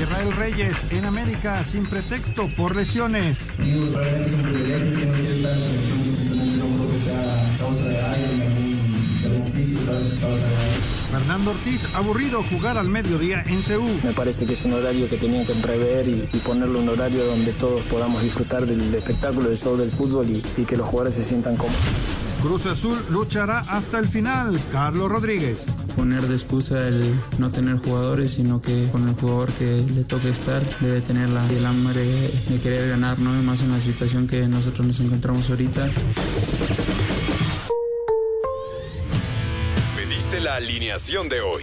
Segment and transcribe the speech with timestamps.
[0.00, 3.50] Israel Reyes en América sin pretexto por lesiones.
[11.10, 13.88] Fernando Ortiz, aburrido jugar al mediodía en Seúl.
[14.02, 17.24] Me parece que es un horario que tenía que rever y, y ponerle un horario
[17.24, 21.14] donde todos podamos disfrutar del espectáculo, del show del fútbol y, y que los jugadores
[21.14, 21.80] se sientan cómodos.
[22.44, 24.60] Cruz Azul luchará hasta el final.
[24.70, 25.64] Carlos Rodríguez.
[25.96, 27.02] Poner de excusa el
[27.38, 31.42] no tener jugadores, sino que con el jugador que le toque estar debe tener la,
[31.48, 33.34] el hambre de querer ganar, ¿no?
[33.34, 35.88] Y más en la situación que nosotros nos encontramos ahorita.
[39.96, 41.62] Pediste la alineación de hoy.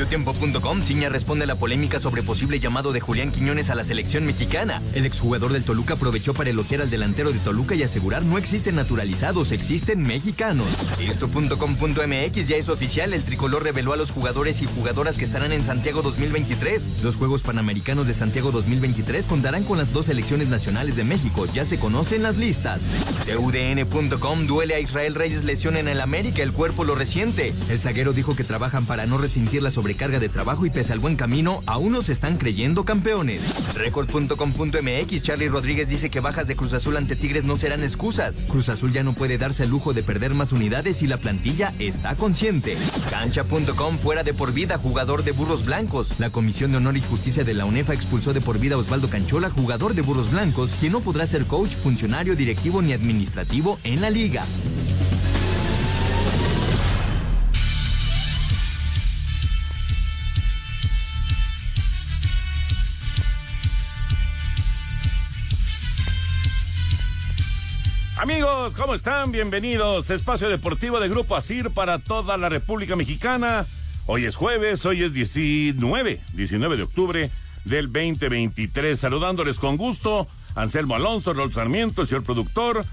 [0.00, 4.24] Mediotiempo.com, Ciña responde a la polémica sobre posible llamado de Julián Quiñones a la selección
[4.24, 4.80] mexicana.
[4.94, 8.76] El exjugador del Toluca aprovechó para elogiar al delantero de Toluca y asegurar no existen
[8.76, 10.68] naturalizados, existen mexicanos.
[10.98, 15.66] Esto.com.mx ya es oficial, el tricolor reveló a los jugadores y jugadoras que estarán en
[15.66, 17.02] Santiago 2023.
[17.02, 21.66] Los Juegos Panamericanos de Santiago 2023 contarán con las dos selecciones nacionales de México, ya
[21.66, 22.80] se conocen las listas.
[23.26, 27.52] TUDN.com duele a Israel Reyes lesión en el América, el cuerpo lo resiente.
[27.68, 31.00] El zaguero dijo que trabajan para no resentir la sobrecarga de trabajo y pese al
[31.00, 33.74] buen camino, aún no se están creyendo campeones.
[33.74, 38.44] Record.com.mx, Charlie Rodríguez dice que bajas de Cruz Azul ante Tigres no serán excusas.
[38.48, 41.72] Cruz Azul ya no puede darse el lujo de perder más unidades y la plantilla
[41.80, 42.76] está consciente.
[43.10, 46.20] Cancha.com, fuera de por vida, jugador de Burros Blancos.
[46.20, 49.10] La Comisión de Honor y Justicia de la UNEFA expulsó de por vida a Osvaldo
[49.10, 54.00] Canchola, jugador de Burros Blancos, quien no podrá ser coach, funcionario, directivo ni administrativo en
[54.02, 54.44] la liga.
[68.20, 69.32] Amigos, ¿cómo están?
[69.32, 70.10] Bienvenidos.
[70.10, 73.64] Espacio Deportivo de Grupo Asir para toda la República Mexicana.
[74.04, 77.30] Hoy es jueves, hoy es 19, 19 de octubre
[77.64, 79.00] del 2023.
[79.00, 82.84] Saludándoles con gusto, Anselmo Alonso, Rol Sarmiento, el señor productor,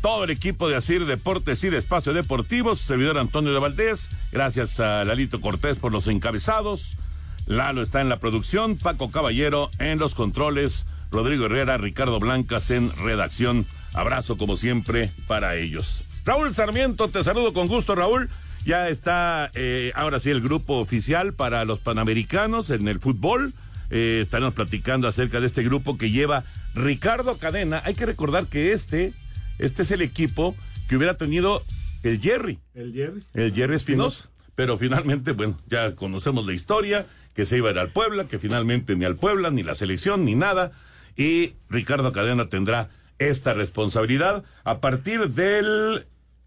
[0.00, 4.08] todo el equipo de Asir Deportes y de Espacio Deportivo, su servidor Antonio de Valdés.
[4.32, 6.96] Gracias a Lalito Cortés por los encabezados.
[7.44, 12.90] Lalo está en la producción, Paco Caballero en los controles, Rodrigo Herrera, Ricardo Blancas en
[12.96, 13.66] redacción.
[14.00, 16.04] Abrazo como siempre para ellos.
[16.24, 18.28] Raúl Sarmiento, te saludo con gusto, Raúl.
[18.64, 23.54] Ya está eh, ahora sí el grupo oficial para los Panamericanos en el fútbol.
[23.90, 26.44] Eh, estaremos platicando acerca de este grupo que lleva
[26.74, 27.82] Ricardo Cadena.
[27.84, 29.12] Hay que recordar que este,
[29.58, 30.54] este es el equipo
[30.88, 31.62] que hubiera tenido
[32.02, 32.58] el Jerry.
[32.74, 33.24] El Jerry.
[33.34, 34.28] El Jerry Espinosa.
[34.54, 38.38] Pero finalmente, bueno, ya conocemos la historia, que se iba a ir al Puebla, que
[38.38, 40.70] finalmente ni al Puebla, ni la selección, ni nada.
[41.16, 42.90] Y Ricardo Cadena tendrá
[43.20, 46.06] esta responsabilidad a partir del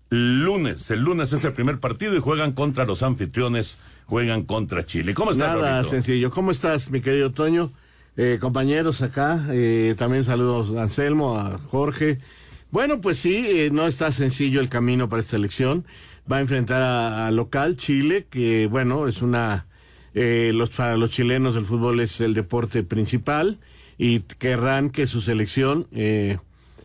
[0.10, 0.92] lunes.
[0.92, 5.14] El lunes es el primer partido y juegan contra los anfitriones, juegan contra Chile.
[5.14, 6.30] ¿Cómo estás, Nada sencillo.
[6.30, 7.72] ¿Cómo estás, mi querido Toño?
[8.18, 12.18] Eh, compañeros acá, eh, también saludos a Anselmo, a Jorge.
[12.70, 15.86] Bueno, pues sí, eh, no está sencillo el camino para esta elección.
[16.32, 19.68] Va a enfrentar a, a local Chile, que bueno, es una...
[20.14, 23.60] eh, los, para los chilenos el fútbol es el deporte principal
[23.98, 26.38] y querrán que su selección eh,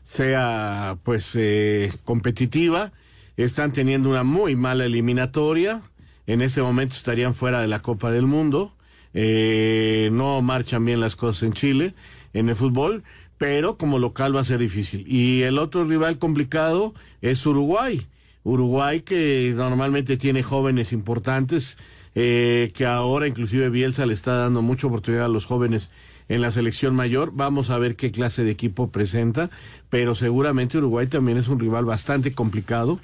[0.08, 2.92] sea pues eh, competitiva.
[3.36, 5.82] Están teniendo una muy mala eliminatoria.
[6.26, 8.74] En este momento estarían fuera de la Copa del Mundo.
[9.12, 11.94] Eh, no marchan bien las cosas en Chile,
[12.32, 13.04] en el fútbol,
[13.36, 15.04] pero como local va a ser difícil.
[15.06, 18.06] Y el otro rival complicado es Uruguay.
[18.44, 21.76] Uruguay que normalmente tiene jóvenes importantes,
[22.14, 25.90] eh, que ahora inclusive Bielsa le está dando mucha oportunidad a los jóvenes
[26.28, 27.32] en la selección mayor.
[27.34, 29.50] Vamos a ver qué clase de equipo presenta,
[29.88, 32.98] pero seguramente Uruguay también es un rival bastante complicado.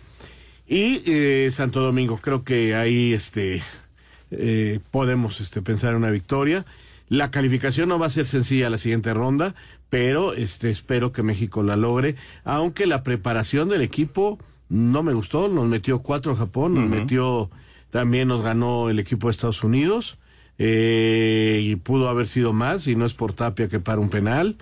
[0.67, 3.62] Y eh, Santo Domingo, creo que ahí este,
[4.31, 6.65] eh, podemos este, pensar en una victoria.
[7.09, 9.55] La calificación no va a ser sencilla la siguiente ronda,
[9.91, 14.38] pero este, espero que México la logre, aunque la preparación del equipo
[14.69, 17.50] no me gustó, nos metió cuatro Japón, nos metió,
[17.91, 20.19] también nos ganó el equipo de Estados Unidos,
[20.59, 24.56] eh, y pudo haber sido más, y no es por Tapia que para un penal.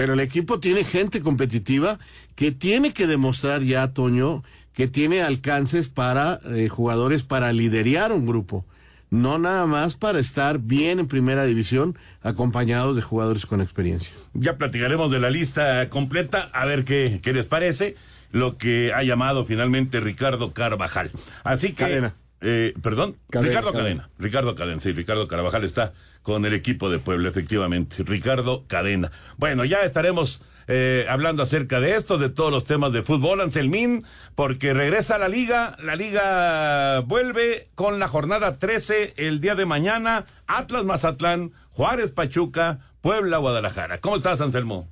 [0.00, 1.98] pero el equipo tiene gente competitiva
[2.34, 4.42] que tiene que demostrar ya, Toño,
[4.72, 8.64] que tiene alcances para eh, jugadores para liderar un grupo,
[9.10, 14.14] no nada más para estar bien en primera división acompañados de jugadores con experiencia.
[14.32, 17.94] Ya platicaremos de la lista completa, a ver qué, qué les parece
[18.32, 21.10] lo que ha llamado finalmente Ricardo Carvajal.
[21.44, 22.10] Así que...
[22.42, 24.08] Eh, perdón, Ricardo Cadena.
[24.18, 25.92] Ricardo Cadena, sí, Ricardo Carvajal está
[26.22, 28.02] con el equipo de Puebla, efectivamente.
[28.02, 29.10] Ricardo Cadena.
[29.36, 34.04] Bueno, ya estaremos eh, hablando acerca de esto, de todos los temas de fútbol, Anselmín,
[34.34, 39.66] porque regresa a la liga, la liga vuelve con la jornada 13 el día de
[39.66, 43.98] mañana, Atlas Mazatlán, Juárez Pachuca, Puebla Guadalajara.
[43.98, 44.88] ¿Cómo estás, Anselmo?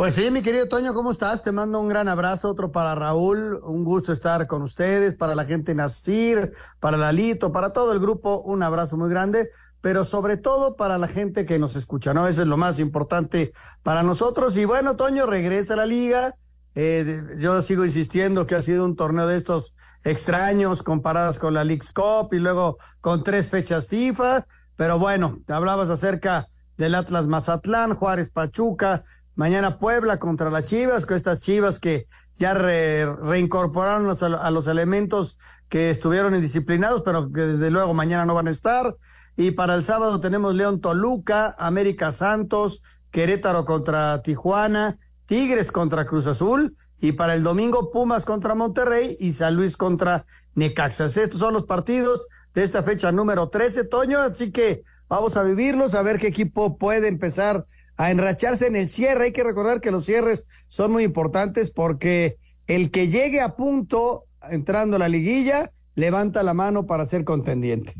[0.00, 1.42] Pues sí, mi querido Toño, ¿cómo estás?
[1.42, 5.44] Te mando un gran abrazo, otro para Raúl, un gusto estar con ustedes, para la
[5.44, 9.50] gente Nacir, para Lalito, para todo el grupo, un abrazo muy grande,
[9.82, 12.26] pero sobre todo para la gente que nos escucha, ¿no?
[12.26, 13.52] Eso es lo más importante
[13.82, 14.56] para nosotros.
[14.56, 16.34] Y bueno, Toño, regresa a la liga.
[16.74, 21.62] Eh, yo sigo insistiendo que ha sido un torneo de estos extraños comparados con la
[21.62, 26.48] League's Cup y luego con tres fechas FIFA, pero bueno, te hablabas acerca
[26.78, 29.02] del Atlas Mazatlán, Juárez Pachuca,
[29.40, 32.04] Mañana Puebla contra las Chivas, con estas Chivas que
[32.38, 35.38] ya reincorporaron a los elementos
[35.70, 38.94] que estuvieron indisciplinados, pero que desde luego mañana no van a estar.
[39.38, 46.26] Y para el sábado tenemos León Toluca, América Santos, Querétaro contra Tijuana, Tigres contra Cruz
[46.26, 46.76] Azul.
[46.98, 51.16] Y para el domingo Pumas contra Monterrey y San Luis contra Necaxas.
[51.16, 54.18] Estos son los partidos de esta fecha número 13, Toño.
[54.18, 57.64] Así que vamos a vivirlos, a ver qué equipo puede empezar
[58.00, 59.24] a enracharse en el cierre.
[59.24, 64.24] Hay que recordar que los cierres son muy importantes porque el que llegue a punto
[64.48, 67.92] entrando a la liguilla levanta la mano para ser contendiente.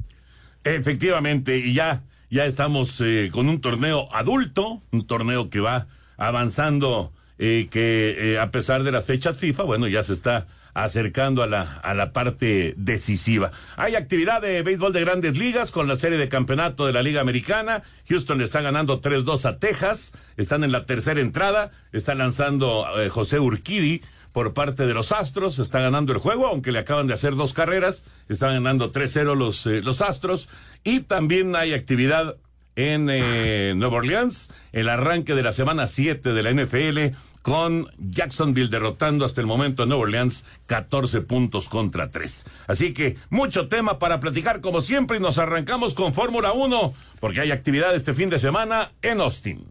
[0.65, 5.87] Efectivamente, y ya, ya estamos eh, con un torneo adulto, un torneo que va
[6.17, 11.43] avanzando, eh, que eh, a pesar de las fechas FIFA, bueno, ya se está acercando
[11.43, 13.51] a la, a la parte decisiva.
[13.77, 17.21] Hay actividad de béisbol de grandes ligas con la serie de campeonato de la Liga
[17.21, 17.83] Americana.
[18.09, 20.13] Houston le está ganando 3-2 a Texas.
[20.37, 21.73] Están en la tercera entrada.
[21.93, 24.03] Está lanzando eh, José Urquidi
[24.33, 25.59] por parte de los Astros.
[25.59, 28.05] Está ganando el juego, aunque le acaban de hacer dos carreras.
[28.29, 30.49] Están ganando 3-0 los, eh, los Astros.
[30.85, 32.37] Y también hay actividad
[32.77, 38.69] en eh, Nueva Orleans, el arranque de la semana 7 de la NFL con Jacksonville
[38.69, 42.45] derrotando hasta el momento a Nueva Orleans 14 puntos contra 3.
[42.67, 47.41] Así que mucho tema para platicar como siempre y nos arrancamos con Fórmula 1 porque
[47.41, 49.67] hay actividad este fin de semana en Austin.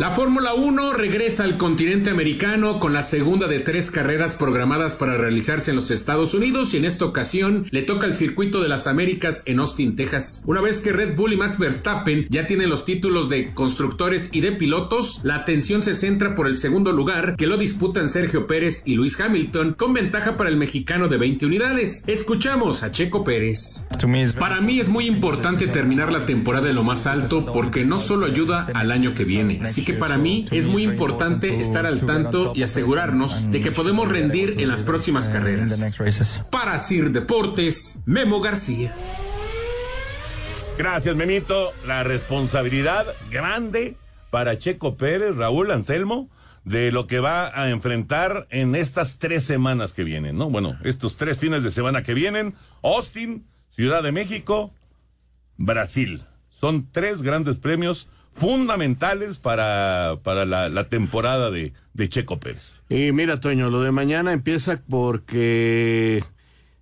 [0.00, 5.18] La Fórmula 1 regresa al continente americano con la segunda de tres carreras programadas para
[5.18, 8.86] realizarse en los Estados Unidos y en esta ocasión le toca el circuito de las
[8.86, 10.42] Américas en Austin, Texas.
[10.46, 14.40] Una vez que Red Bull y Max Verstappen ya tienen los títulos de constructores y
[14.40, 18.84] de pilotos, la atención se centra por el segundo lugar que lo disputan Sergio Pérez
[18.86, 22.04] y Luis Hamilton con ventaja para el mexicano de 20 unidades.
[22.06, 23.86] Escuchamos a Checo Pérez.
[24.38, 28.24] Para mí es muy importante terminar la temporada en lo más alto porque no solo
[28.24, 32.52] ayuda al año que viene, así que para mí es muy importante estar al tanto
[32.54, 36.44] y asegurarnos de que podemos rendir en las próximas carreras.
[36.50, 38.94] Para Sir Deportes, Memo García.
[40.78, 41.72] Gracias, Memito.
[41.86, 43.96] La responsabilidad grande
[44.30, 46.30] para Checo Pérez, Raúl Anselmo,
[46.64, 50.50] de lo que va a enfrentar en estas tres semanas que vienen, ¿no?
[50.50, 54.72] Bueno, estos tres fines de semana que vienen, Austin, Ciudad de México,
[55.56, 56.22] Brasil.
[56.48, 58.08] Son tres grandes premios
[58.40, 62.80] fundamentales para, para la, temporada de, de, Checo Pérez.
[62.88, 66.24] Y mira, Toño, lo de mañana empieza porque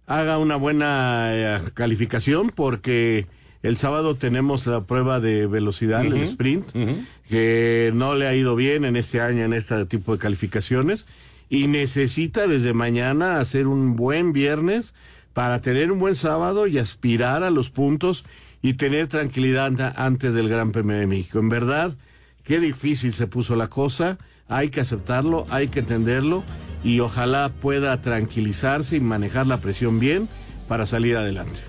[0.06, 3.26] haga una buena eh, calificación, porque
[3.64, 6.64] el sábado tenemos la prueba de velocidad, el sprint,
[7.28, 11.06] que no le ha ido bien en este año en este tipo de calificaciones,
[11.50, 14.94] y necesita desde mañana hacer un buen viernes
[15.32, 18.24] para tener un buen sábado y aspirar a los puntos
[18.62, 21.38] y tener tranquilidad antes del Gran Premio de México.
[21.38, 21.94] En verdad,
[22.44, 26.42] qué difícil se puso la cosa, hay que aceptarlo, hay que entenderlo
[26.82, 30.28] y ojalá pueda tranquilizarse y manejar la presión bien
[30.68, 31.60] para salir adelante.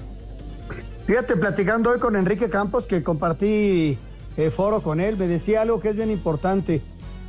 [1.05, 3.97] Fíjate, platicando hoy con Enrique Campos, que compartí
[4.37, 6.81] eh, foro con él, me decía algo que es bien importante,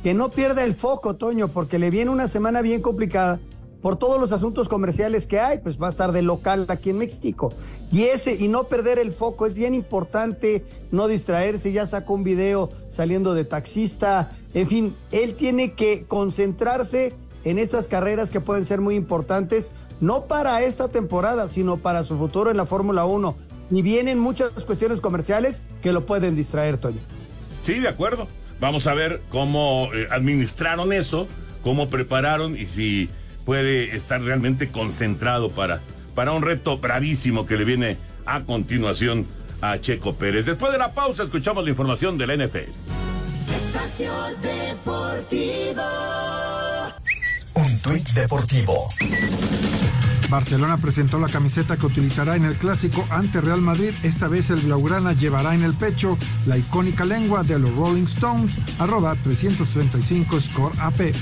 [0.03, 3.39] que no pierda el foco, Toño, porque le viene una semana bien complicada
[3.81, 6.99] por todos los asuntos comerciales que hay, pues va a estar de local aquí en
[6.99, 7.51] México.
[7.91, 12.23] Y ese, y no perder el foco, es bien importante no distraerse, ya sacó un
[12.23, 18.65] video saliendo de taxista, en fin, él tiene que concentrarse en estas carreras que pueden
[18.65, 23.35] ser muy importantes, no para esta temporada, sino para su futuro en la Fórmula 1.
[23.71, 26.99] y vienen muchas cuestiones comerciales que lo pueden distraer, Toño.
[27.65, 28.27] Sí, de acuerdo.
[28.59, 31.27] Vamos a ver cómo eh, administraron eso,
[31.63, 33.09] cómo prepararon y si
[33.51, 35.81] puede estar realmente concentrado para,
[36.15, 39.27] para un reto bravísimo que le viene a continuación
[39.59, 40.45] a Checo Pérez.
[40.45, 42.69] Después de la pausa escuchamos la información de la NFL.
[43.53, 44.09] Espacio
[44.41, 45.83] Deportivo.
[47.55, 48.87] Un tuit deportivo.
[50.29, 53.93] Barcelona presentó la camiseta que utilizará en el clásico ante Real Madrid.
[54.03, 58.55] Esta vez el Blaugrana llevará en el pecho la icónica lengua de los Rolling Stones,
[58.79, 61.13] arroba 365 Score AP.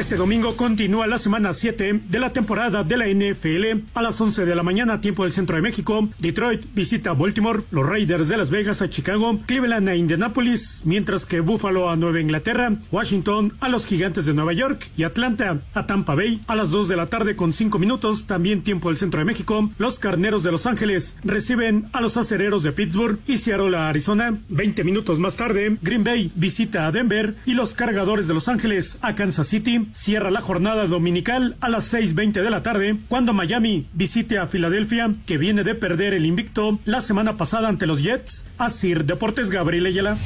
[0.00, 3.84] Este domingo continúa la semana 7 de la temporada de la NFL.
[3.92, 7.86] A las 11 de la mañana, tiempo del centro de México, Detroit visita Baltimore, los
[7.86, 12.72] Raiders de Las Vegas a Chicago, Cleveland a Indianapolis, mientras que Buffalo a Nueva Inglaterra,
[12.90, 16.40] Washington a los Gigantes de Nueva York y Atlanta a Tampa Bay.
[16.46, 19.70] A las 2 de la tarde con 5 minutos, también tiempo del centro de México,
[19.76, 24.34] los Carneros de Los Ángeles reciben a los Acereros de Pittsburgh y Seattle a Arizona.
[24.48, 28.96] 20 minutos más tarde, Green Bay visita a Denver y los Cargadores de Los Ángeles
[29.02, 33.86] a Kansas City cierra la jornada dominical a las 6.20 de la tarde cuando Miami
[33.92, 38.46] visite a Filadelfia, que viene de perder el invicto la semana pasada ante los Jets.
[38.58, 40.16] A Sir Deportes Gabriel Ayala.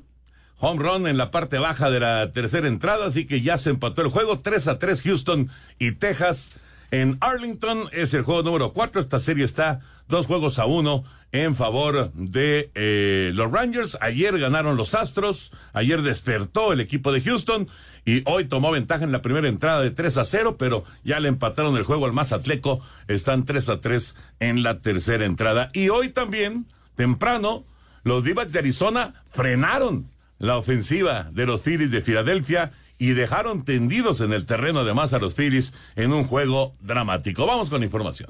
[0.60, 4.02] Home run en la parte baja de la tercera entrada, así que ya se empató
[4.04, 4.40] el juego.
[4.40, 6.54] 3 a 3 Houston y Texas.
[6.92, 9.02] En Arlington es el juego número 4.
[9.02, 13.98] Esta serie está dos juegos a uno en favor de eh, los Rangers.
[14.00, 15.52] Ayer ganaron los Astros.
[15.74, 17.68] Ayer despertó el equipo de Houston
[18.06, 21.30] y hoy tomó ventaja en la primera entrada de 3 a 0, pero ya le
[21.30, 22.82] empataron el juego al Mazatleco.
[23.08, 25.70] Están 3 a 3 en la tercera entrada.
[25.74, 27.64] Y hoy también, temprano,
[28.04, 34.20] los d de Arizona frenaron la ofensiva de los Phillies de Filadelfia y dejaron tendidos
[34.20, 37.46] en el terreno de más a los Phillies en un juego dramático.
[37.46, 38.30] Vamos con información.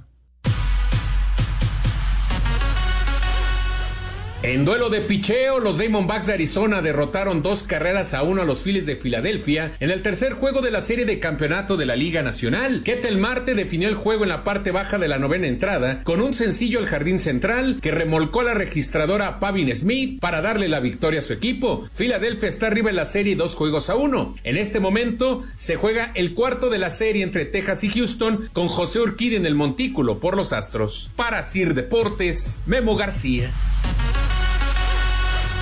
[4.43, 8.61] En duelo de picheo, los Diamondbacks de Arizona derrotaron dos carreras a uno a los
[8.61, 12.23] Phillies de Filadelfia en el tercer juego de la serie de campeonato de la Liga
[12.23, 12.83] Nacional.
[12.83, 16.33] Ketel Marte definió el juego en la parte baja de la novena entrada con un
[16.33, 21.23] sencillo al jardín central que remolcó la registradora Pavin Smith para darle la victoria a
[21.23, 21.87] su equipo.
[21.93, 24.35] Filadelfia está arriba en la serie dos juegos a uno.
[24.43, 28.67] En este momento se juega el cuarto de la serie entre Texas y Houston con
[28.67, 31.11] José Urquidi en el montículo por los Astros.
[31.15, 33.49] Para Sir Deportes, Memo García.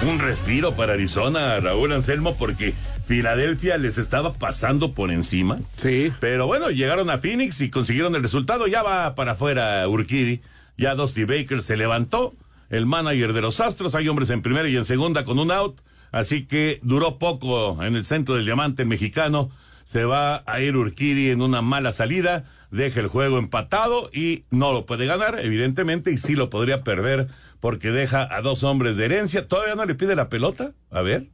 [0.08, 2.74] Un respiro para Arizona, Raúl Anselmo, porque
[3.05, 5.60] Filadelfia les estaba pasando por encima.
[5.77, 6.12] Sí.
[6.20, 8.65] Pero bueno, llegaron a Phoenix y consiguieron el resultado.
[8.65, 10.41] Ya va para afuera Urquidi.
[10.75, 12.34] Ya Dusty Baker se levantó.
[12.72, 13.93] El manager de los Astros.
[13.93, 15.79] Hay hombres en primera y en segunda con un out.
[16.12, 19.51] Así que duró poco en el centro del diamante mexicano.
[19.84, 22.46] Se va a ir Urquidi en una mala salida.
[22.72, 27.27] Deja el juego empatado y no lo puede ganar, evidentemente, y sí lo podría perder
[27.62, 29.48] porque deja a dos hombres de herencia.
[29.48, 30.74] ¿Todavía no le pide la pelota?
[30.89, 31.30] A ver.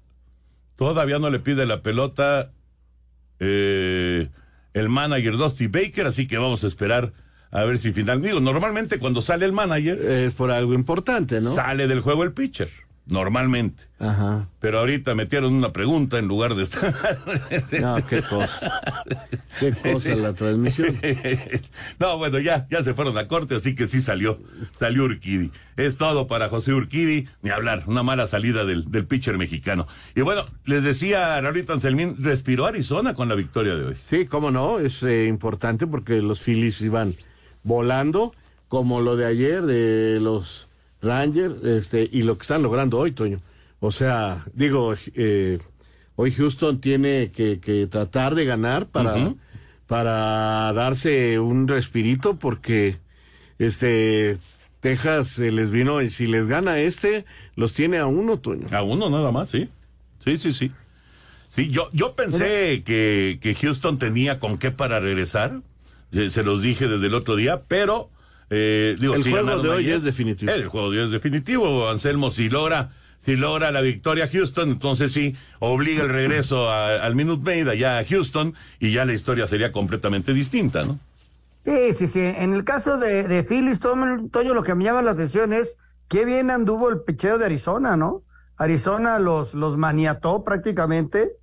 [0.75, 2.51] Todavía no le pide la pelota
[3.39, 4.29] eh,
[4.73, 7.13] el manager Dusty Baker, así que vamos a esperar
[7.49, 8.21] a ver si final.
[8.21, 9.99] Digo, normalmente cuando sale el manager.
[9.99, 11.49] Es por algo importante, ¿no?
[11.49, 12.69] Sale del juego el pitcher
[13.07, 13.83] normalmente.
[13.99, 14.47] Ajá.
[14.59, 16.93] Pero ahorita metieron una pregunta en lugar de estar.
[17.81, 18.81] No, qué cosa.
[19.59, 20.95] Qué cosa la transmisión.
[21.99, 24.39] no, bueno, ya, ya se fueron a corte, así que sí salió,
[24.77, 25.51] salió Urquidi.
[25.75, 29.87] Es todo para José Urquidi, ni hablar, una mala salida del, del pitcher mexicano.
[30.15, 33.95] Y bueno, les decía ahorita Anselmín, respiró Arizona con la victoria de hoy.
[34.09, 37.15] Sí, cómo no, es eh, importante porque los Phillies iban
[37.63, 38.33] volando,
[38.67, 40.66] como lo de ayer de los
[41.01, 43.39] Rangers, este, y lo que están logrando hoy, Toño.
[43.79, 45.59] O sea, digo, eh,
[46.15, 49.33] hoy Houston tiene que, que, tratar de ganar para,
[49.85, 52.97] para darse un respirito porque
[53.59, 54.37] este
[54.79, 57.25] Texas se les vino y si les gana este,
[57.55, 58.67] los tiene a uno, Toño.
[58.71, 59.69] A uno nada más, sí.
[60.23, 60.71] Sí, sí, sí.
[61.49, 65.61] Sí, yo, yo pensé que, que Houston tenía con qué para regresar.
[66.11, 68.09] Se los dije desde el otro día, pero
[68.49, 70.51] eh, digo, el juego de hoy es definitivo.
[70.51, 71.89] El juego de hoy es definitivo.
[71.89, 77.43] Anselmo, si logra, si logra la victoria Houston, entonces sí, obliga el regreso al Minute
[77.43, 80.99] Maid allá a Houston y ya la historia sería completamente distinta, ¿no?
[81.65, 82.21] Sí, sí, sí.
[82.21, 85.77] En el caso de, de Phillies, Toño, lo que me llama la atención es
[86.07, 88.23] qué bien anduvo el picheo de Arizona, ¿no?
[88.55, 91.33] Arizona los, los maniató prácticamente.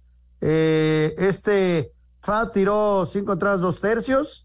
[0.40, 1.92] Eh, este
[2.22, 4.43] Fa tiró cinco entradas, dos tercios.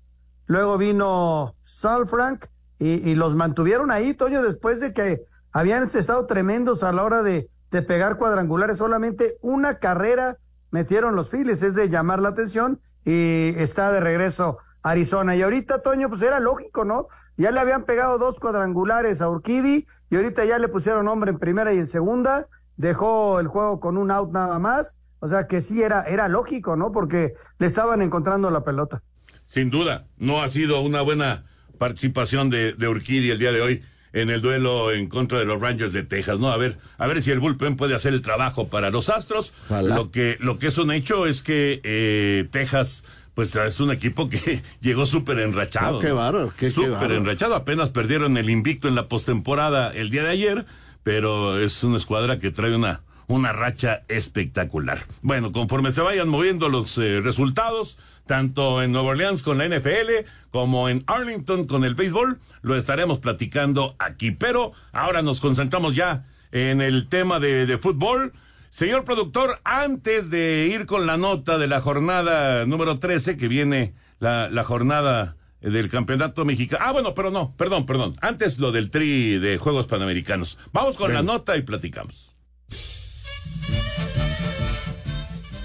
[0.50, 2.48] Luego vino Sal Frank
[2.80, 7.48] y, los mantuvieron ahí, Toño, después de que habían estado tremendos a la hora de,
[7.70, 8.78] de pegar cuadrangulares.
[8.78, 10.38] Solamente una carrera
[10.72, 15.36] metieron los Phillies, es de llamar la atención y está de regreso Arizona.
[15.36, 17.10] Y ahorita, Toño, pues era lógico, ¿no?
[17.38, 21.38] Ya le habían pegado dos cuadrangulares a Urquidi y ahorita ya le pusieron hombre en
[21.38, 22.48] primera y en segunda.
[22.76, 24.96] Dejó el juego con un out nada más.
[25.20, 26.92] O sea que sí era, era lógico, ¿no?
[26.92, 29.04] Porque le estaban encontrando la pelota.
[29.50, 31.44] Sin duda, no ha sido una buena
[31.80, 33.82] participación de, de Urquidi el día de hoy
[34.14, 36.52] en el duelo en contra de los Rangers de Texas, ¿no?
[36.52, 39.56] A ver, a ver si el bullpen puede hacer el trabajo para los Astros.
[39.70, 44.30] Lo que, lo que es un hecho es que eh, Texas pues es un equipo
[44.30, 45.98] que llegó súper enrachado.
[45.98, 47.56] Oh, qué bárbaro, qué Súper enrachado.
[47.56, 50.66] Apenas perdieron el invicto en la postemporada el día de ayer,
[51.02, 55.00] pero es una escuadra que trae una, una racha espectacular.
[55.22, 60.26] Bueno, conforme se vayan moviendo los eh, resultados, tanto en Nueva Orleans con la NFL
[60.50, 64.32] como en Arlington con el béisbol, lo estaremos platicando aquí.
[64.32, 68.34] Pero ahora nos concentramos ya en el tema de, de fútbol.
[68.72, 73.94] Señor productor, antes de ir con la nota de la jornada número 13, que viene
[74.20, 76.84] la, la jornada del campeonato mexicano.
[76.84, 78.16] Ah, bueno, pero no, perdón, perdón.
[78.22, 80.58] Antes lo del tri de Juegos Panamericanos.
[80.74, 82.39] Vamos con la nota y platicamos.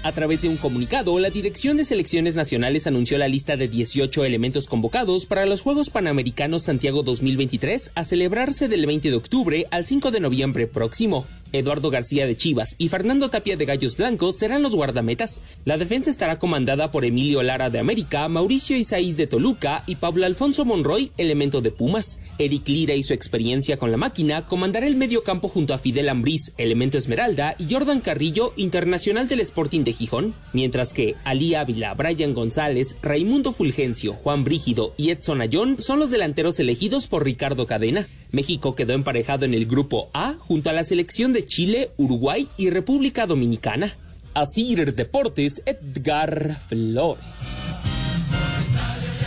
[0.05, 4.23] A través de un comunicado, la Dirección de Selecciones Nacionales anunció la lista de 18
[4.23, 9.87] elementos convocados para los Juegos Panamericanos Santiago 2023 a celebrarse del 20 de octubre al
[9.87, 11.25] 5 de noviembre próximo.
[11.57, 15.41] Eduardo García de Chivas y Fernando Tapia de Gallos Blancos serán los guardametas.
[15.65, 20.25] La defensa estará comandada por Emilio Lara de América, Mauricio Isaías de Toluca y Pablo
[20.25, 22.21] Alfonso Monroy, elemento de Pumas.
[22.37, 26.09] Eric Lira y su experiencia con la máquina comandará el medio campo junto a Fidel
[26.09, 31.93] Ambriz, elemento Esmeralda, y Jordan Carrillo, internacional del Sporting de Gijón, mientras que Ali Ávila,
[31.93, 37.67] Brian González, Raimundo Fulgencio, Juan Brígido y Edson Ayón son los delanteros elegidos por Ricardo
[37.67, 38.07] Cadena.
[38.31, 42.69] México quedó emparejado en el grupo A junto a la selección de Chile, Uruguay y
[42.69, 43.93] República Dominicana.
[44.33, 47.73] Asir Deportes, Edgar Flores.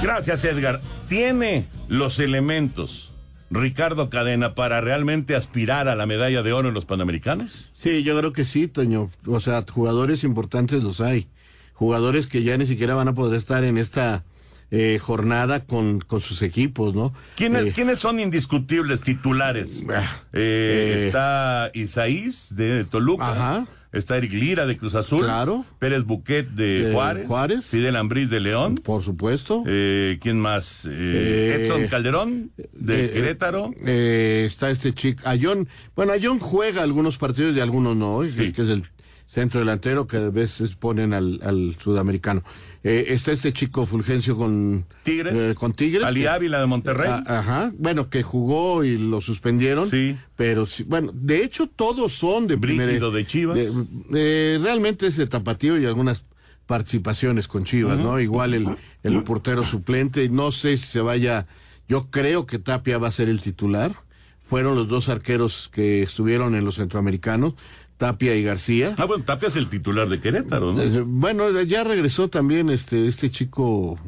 [0.02, 0.80] Gracias, Edgar.
[1.08, 3.08] Tiene los elementos
[3.50, 7.70] Ricardo Cadena para realmente aspirar a la medalla de oro en los Panamericanos?
[7.74, 9.10] Sí, yo creo que sí, Toño.
[9.26, 11.28] O sea, jugadores importantes los hay.
[11.72, 14.24] Jugadores que ya ni siquiera van a poder estar en esta
[14.70, 17.12] eh, jornada con, con sus equipos, ¿no?
[17.36, 19.82] ¿Quiénes, Eh, ¿quiénes son indiscutibles titulares?
[19.88, 19.94] Eh,
[20.32, 23.30] eh, está Isaís de Toluca.
[23.30, 23.66] Ajá.
[23.90, 25.24] Está Eric Lira de Cruz Azul.
[25.24, 25.64] Claro.
[25.78, 27.26] Pérez Buquet de, Juárez.
[27.26, 27.64] Juárez.
[27.66, 28.74] Fidel Ambriz de León.
[28.74, 29.64] Por supuesto.
[29.66, 30.86] Eh, ¿Quién más?
[30.90, 33.70] Eh, Edson Calderón de Querétaro.
[33.82, 35.68] Está este chico, Ayón.
[35.96, 38.82] Bueno, Ayón juega algunos partidos y algunos no, es- que es el
[39.30, 42.42] centro delantero que a veces ponen al, al sudamericano.
[42.82, 45.34] Eh, está este chico Fulgencio con Tigres.
[45.38, 46.04] eh, con Tigres.
[46.04, 47.10] Ali que- Ávila de Monterrey.
[47.10, 49.86] Ah, ajá, bueno, que jugó y lo suspendieron.
[49.86, 50.16] Sí.
[50.34, 53.56] Pero sí, bueno, de hecho todos son de Brígido primera- de Chivas.
[53.58, 56.24] de- eh, realmente es de Tapatío y algunas
[56.66, 58.20] participaciones con Chivas, ¿no?
[58.20, 58.66] Igual el,
[59.02, 61.46] el portero suplente, no sé si se vaya,
[61.88, 63.94] yo creo que Tapia va a ser el titular.
[64.40, 67.54] Fueron los dos arqueros que estuvieron en los centroamericanos,
[67.98, 68.94] Tapia y García.
[68.96, 70.80] Ah, bueno, Tapia es el titular de Querétaro, ¿no?
[70.80, 73.98] Eh, Bueno, ya regresó también este, este chico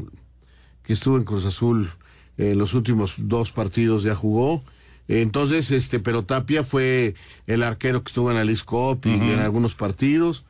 [0.84, 1.90] que estuvo en Cruz Azul
[2.38, 4.62] en los últimos dos partidos, ya jugó.
[5.08, 7.14] Entonces, este, pero Tapia fue
[7.48, 10.44] el arquero que estuvo en Leagues Cup y en algunos partidos,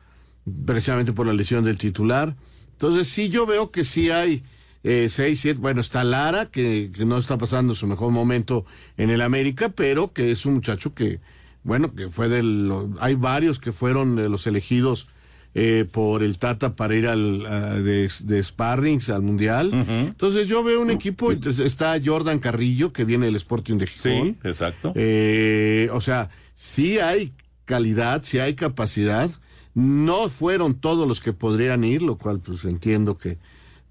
[0.65, 2.35] precisamente por la lesión del titular.
[2.73, 4.43] Entonces, sí, yo veo que sí hay
[4.83, 8.65] eh, seis, siete, bueno, está Lara, que, que no está pasando su mejor momento
[8.97, 11.19] en el América, pero que es un muchacho que,
[11.63, 15.07] bueno, que fue de los, hay varios que fueron de los elegidos
[15.53, 17.43] eh, por el Tata para ir al
[17.83, 19.71] de, de, Sparrings al Mundial.
[19.87, 24.37] Entonces yo veo un equipo, está Jordan Carrillo, que viene del Sporting de Gijón.
[24.41, 24.93] Sí, exacto.
[24.95, 27.33] Eh, o sea, sí hay
[27.65, 29.29] calidad, sí hay capacidad.
[29.73, 33.37] No fueron todos los que podrían ir, lo cual pues entiendo que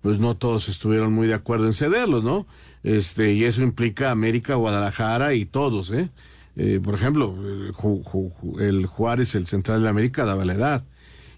[0.01, 2.47] pues no todos estuvieron muy de acuerdo en cederlos, ¿no?
[2.83, 6.09] Este, y eso implica América, Guadalajara y todos, ¿eh?
[6.57, 7.35] Eh por ejemplo,
[8.59, 10.85] el Juárez, el Central de América, daba la edad.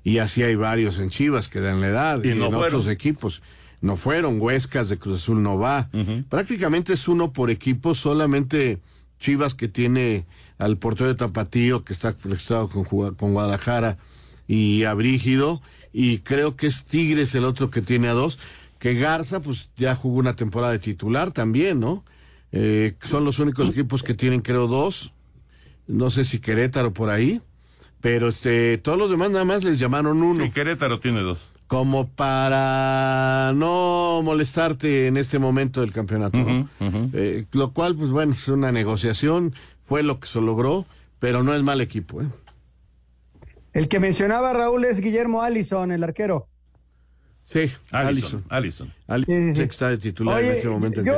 [0.04, 2.24] Y así hay varios en Chivas que dan la edad.
[2.24, 3.42] Y, en otros equipos.
[3.80, 5.90] No fueron, Huescas de Cruz Azul no va.
[6.28, 8.78] Prácticamente es uno por equipo, solamente
[9.18, 10.26] Chivas que tiene
[10.58, 13.98] al portero de Tapatío, que está conectado con, con Guadalajara,
[14.46, 18.38] y a Brígido, y creo que es Tigres el otro que tiene a dos,
[18.78, 22.04] que Garza pues ya jugó una temporada de titular también, ¿no?
[22.52, 25.14] Eh, son los únicos equipos que tienen creo dos,
[25.86, 27.40] no sé si Querétaro por ahí,
[28.00, 30.44] pero este todos los demás nada más les llamaron uno.
[30.44, 31.48] Y Querétaro tiene dos.
[31.66, 36.68] Como para no molestarte en este momento del campeonato, ¿no?
[37.14, 40.84] Eh, lo cual pues bueno, es una negociación, fue lo que se logró,
[41.18, 42.26] pero no es mal equipo, ¿eh?
[43.72, 46.46] El que mencionaba Raúl es Guillermo Allison, el arquero.
[47.44, 48.44] Sí, Allison.
[48.48, 48.92] Allison.
[49.06, 49.62] Allison.
[49.62, 51.02] está de titular en este momento.
[51.02, 51.14] Yo,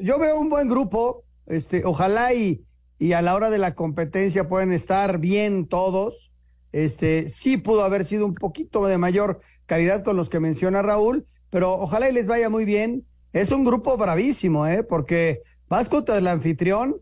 [0.00, 1.24] yo, veo un buen grupo.
[1.46, 2.64] Este, ojalá y,
[2.98, 6.32] y a la hora de la competencia pueden estar bien todos.
[6.72, 11.26] Este, sí pudo haber sido un poquito de mayor calidad con los que menciona Raúl,
[11.50, 13.04] pero ojalá y les vaya muy bien.
[13.32, 14.82] Es un grupo bravísimo, ¿eh?
[14.82, 16.96] Porque vas contra el anfitrión,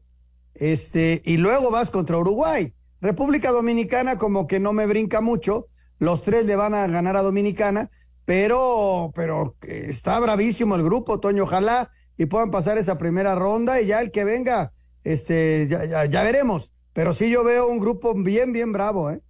[0.55, 2.73] este, y luego vas contra Uruguay.
[3.01, 5.67] República Dominicana como que no me brinca mucho,
[5.99, 7.91] los tres le van a ganar a Dominicana,
[8.31, 13.87] pero, pero está bravísimo el grupo, Toño, ojalá y puedan pasar esa primera ronda y
[13.87, 14.71] ya el que venga,
[15.03, 16.71] este, ya, ya, veremos.
[16.93, 19.21] Pero sí yo veo un grupo bien, bien bravo, ¿eh?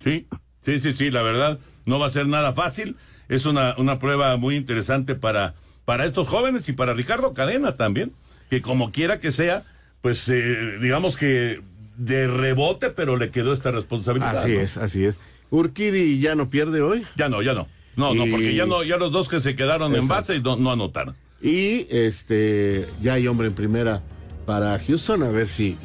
[0.00, 0.26] Sí,
[0.58, 2.96] sí, sí, sí, la verdad, no va a ser nada fácil.
[3.28, 8.10] Es una, una prueba muy interesante para, para estos jóvenes y para Ricardo Cadena también,
[8.50, 9.62] que como quiera que sea,
[10.00, 11.60] pues eh, digamos que
[11.96, 14.36] de rebote, pero le quedó esta responsabilidad.
[14.36, 15.20] Así es, así es.
[15.50, 17.06] Urquidi ya no pierde hoy.
[17.14, 17.68] Ya no, ya no.
[17.96, 20.72] No, no, porque ya no, ya los dos que se quedaron en base no, no
[20.72, 21.14] anotaron.
[21.40, 24.02] Y este ya hay hombre en primera
[24.46, 25.76] para Houston, a ver si,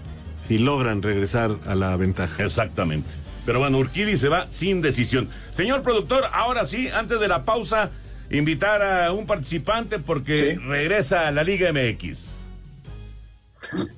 [0.47, 2.43] si logran regresar a la ventaja.
[2.43, 3.09] Exactamente.
[3.45, 5.29] Pero bueno, Urquidi se va sin decisión.
[5.51, 7.91] Señor productor, ahora sí, antes de la pausa,
[8.29, 12.36] invitar a un participante porque regresa a la Liga MX.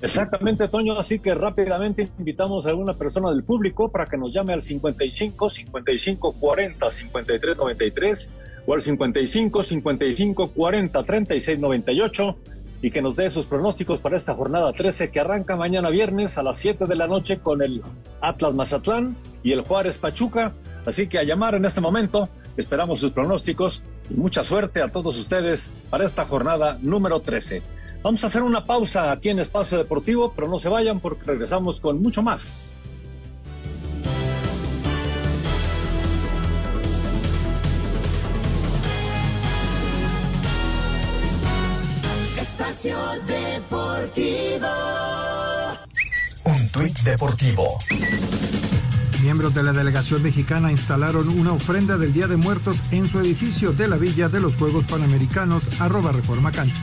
[0.00, 0.98] Exactamente, Toño.
[0.98, 5.50] Así que rápidamente invitamos a alguna persona del público para que nos llame al 55
[5.50, 8.30] 55 40 53 93
[8.66, 12.36] o al 55 55 40 36 98
[12.82, 16.42] y que nos dé sus pronósticos para esta jornada 13 que arranca mañana viernes a
[16.42, 17.82] las 7 de la noche con el
[18.20, 20.52] Atlas Mazatlán y el Juárez Pachuca.
[20.86, 25.18] Así que a llamar en este momento, esperamos sus pronósticos y mucha suerte a todos
[25.18, 27.62] ustedes para esta jornada número 13.
[28.02, 31.80] Vamos a hacer una pausa aquí en Espacio Deportivo, pero no se vayan porque regresamos
[31.80, 32.72] con mucho más.
[42.38, 44.66] Espacio Deportivo.
[46.46, 47.68] Un tuit deportivo.
[49.22, 53.72] Miembros de la delegación mexicana instalaron una ofrenda del Día de Muertos en su edificio
[53.72, 56.82] de la Villa de los Juegos Panamericanos, arroba Reforma Cancha.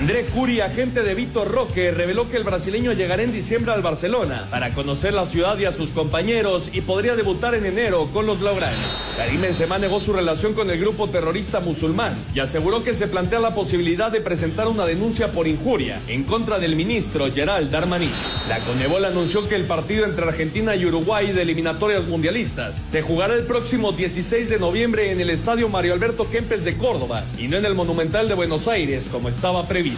[0.00, 4.46] André Curi, agente de Vitor Roque, reveló que el brasileño llegará en diciembre al Barcelona
[4.50, 8.40] para conocer la ciudad y a sus compañeros y podría debutar en enero con los
[8.40, 8.78] Blaugrana.
[9.18, 13.40] Karim Benzema negó su relación con el grupo terrorista musulmán y aseguró que se plantea
[13.40, 18.10] la posibilidad de presentar una denuncia por injuria en contra del ministro Gerald Darmanin.
[18.48, 23.34] La Conebol anunció que el partido entre Argentina y Uruguay de eliminatorias mundialistas se jugará
[23.34, 27.58] el próximo 16 de noviembre en el Estadio Mario Alberto Kempes de Córdoba y no
[27.58, 29.89] en el Monumental de Buenos Aires como estaba previsto.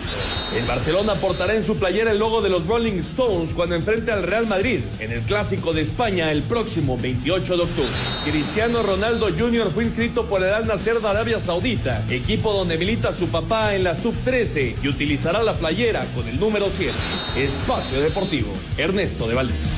[0.55, 4.23] El Barcelona portará en su playera el logo de los Rolling Stones cuando enfrente al
[4.23, 7.91] Real Madrid en el Clásico de España el próximo 28 de octubre.
[8.25, 9.71] Cristiano Ronaldo Jr.
[9.73, 13.85] fue inscrito por el Al Nasser de Arabia Saudita, equipo donde milita su papá en
[13.85, 16.93] la Sub-13 y utilizará la playera con el número 7.
[17.37, 19.77] Espacio Deportivo, Ernesto de Valdés.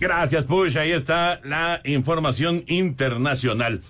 [0.00, 0.78] Gracias, Push.
[0.78, 3.80] Ahí está la información internacional.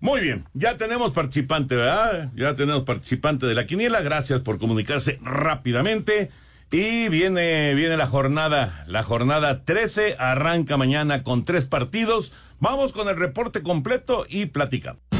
[0.00, 2.30] Muy bien, ya tenemos participante, ¿verdad?
[2.34, 4.00] Ya tenemos participante de la quiniela.
[4.02, 6.30] Gracias por comunicarse rápidamente.
[6.70, 12.32] Y viene, viene la jornada, la jornada 13, arranca mañana con tres partidos.
[12.58, 15.15] Vamos con el reporte completo y platicamos.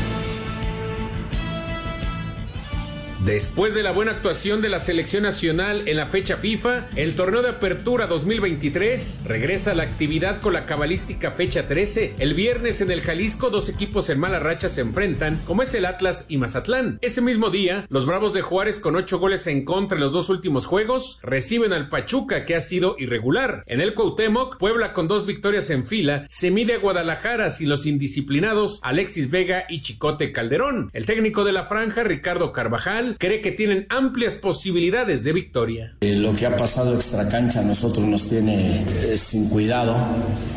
[3.27, 7.43] Después de la buena actuación de la selección nacional en la fecha FIFA, el torneo
[7.43, 12.15] de apertura 2023 regresa a la actividad con la cabalística fecha 13.
[12.21, 15.87] El viernes en el Jalisco dos equipos en mala racha se enfrentan, como es el
[15.87, 17.01] Atlas y Mazatlán.
[17.03, 20.29] Ese mismo día, los Bravos de Juárez con ocho goles en contra en los dos
[20.29, 23.65] últimos juegos reciben al Pachuca que ha sido irregular.
[23.67, 27.87] En el Cuauhtémoc, Puebla con dos victorias en fila se mide a Guadalajara sin los
[27.87, 30.91] indisciplinados Alexis Vega y Chicote Calderón.
[30.93, 35.97] El técnico de la franja, Ricardo Carvajal, cree que tienen amplias posibilidades de victoria.
[36.01, 39.97] Eh, lo que ha pasado extra cancha a nosotros nos tiene eh, sin cuidado,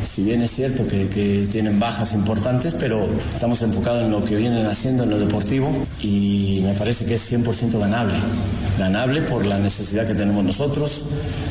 [0.02, 4.36] si bien es cierto que, que, tienen bajas importantes, pero estamos enfocados en lo que
[4.36, 8.14] vienen haciendo en lo deportivo y me parece que es 100% ganable.
[8.78, 11.04] Ganable por la necesidad que tenemos nosotros,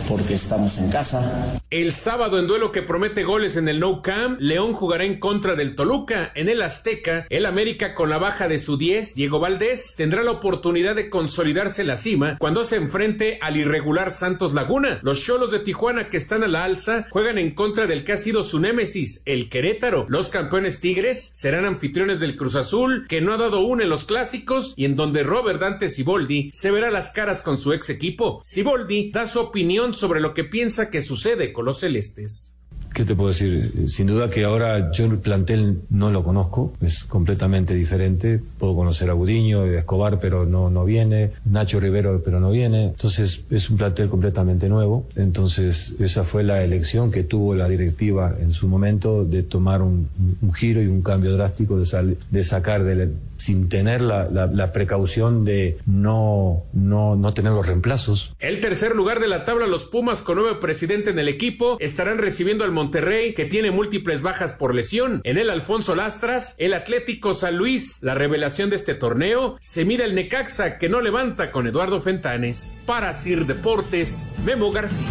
[0.08, 1.60] porque estamos en casa.
[1.70, 5.56] El sábado en duelo que promete goles en el No Camp, León jugará en contra
[5.56, 6.32] del Toluca.
[6.36, 10.32] En el Azteca, el América con la baja de su 10, Diego Valdés, tendrá la
[10.32, 15.00] oportunidad de consolidarse la cima cuando se enfrente al irregular Santos Laguna.
[15.04, 18.18] Los Cholos de Tijuana que están a la alza juegan en contra del que ha
[18.18, 20.08] sido su némesis, el Querétaro.
[20.10, 24.04] Los campeones Tigres serán anfitriones del Cruz Azul, que no ha dado una en los
[24.04, 28.42] clásicos y en donde Robert Dante Siboldi se verá las caras con su ex equipo.
[28.44, 32.59] Siboldi da su opinión sobre lo que piensa que sucede con los celestes.
[32.94, 33.88] ¿Qué te puedo decir?
[33.88, 38.42] Sin duda que ahora yo el plantel no lo conozco, es completamente diferente.
[38.58, 42.88] Puedo conocer a Gudiño, Escobar, pero no, no viene, Nacho Rivero, pero no viene.
[42.88, 45.08] Entonces es un plantel completamente nuevo.
[45.16, 50.08] Entonces esa fue la elección que tuvo la directiva en su momento de tomar un,
[50.42, 54.74] un giro y un cambio drástico de, sal, de sacar del, sin tener la, la,
[54.74, 58.36] precaución de no, no, no tener los reemplazos.
[58.40, 62.18] El tercer lugar de la tabla, los Pumas con nuevo presidente en el equipo, estarán
[62.18, 65.22] recibiendo al Monterrey, que tiene múltiples bajas por lesión.
[65.24, 70.06] En el Alfonso Lastras, el Atlético San Luis, la revelación de este torneo, se mira
[70.06, 72.82] el Necaxa, que no levanta con Eduardo Fentanes.
[72.86, 75.08] Para Sir Deportes, Memo García.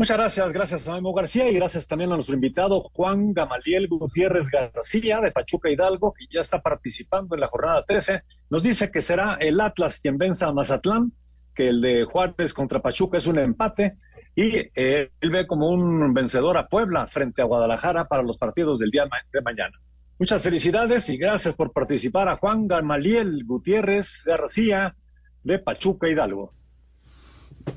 [0.00, 4.48] Muchas gracias, gracias a Memo García y gracias también a nuestro invitado Juan Gamaliel Gutiérrez
[4.48, 8.22] García de Pachuca Hidalgo, que ya está participando en la jornada 13.
[8.48, 11.12] Nos dice que será el Atlas quien venza a Mazatlán,
[11.54, 13.92] que el de Juárez contra Pachuca es un empate
[14.34, 18.78] y eh, él ve como un vencedor a Puebla frente a Guadalajara para los partidos
[18.78, 19.76] del día de mañana.
[20.18, 24.96] Muchas felicidades y gracias por participar a Juan Gamaliel Gutiérrez García
[25.44, 26.52] de Pachuca Hidalgo.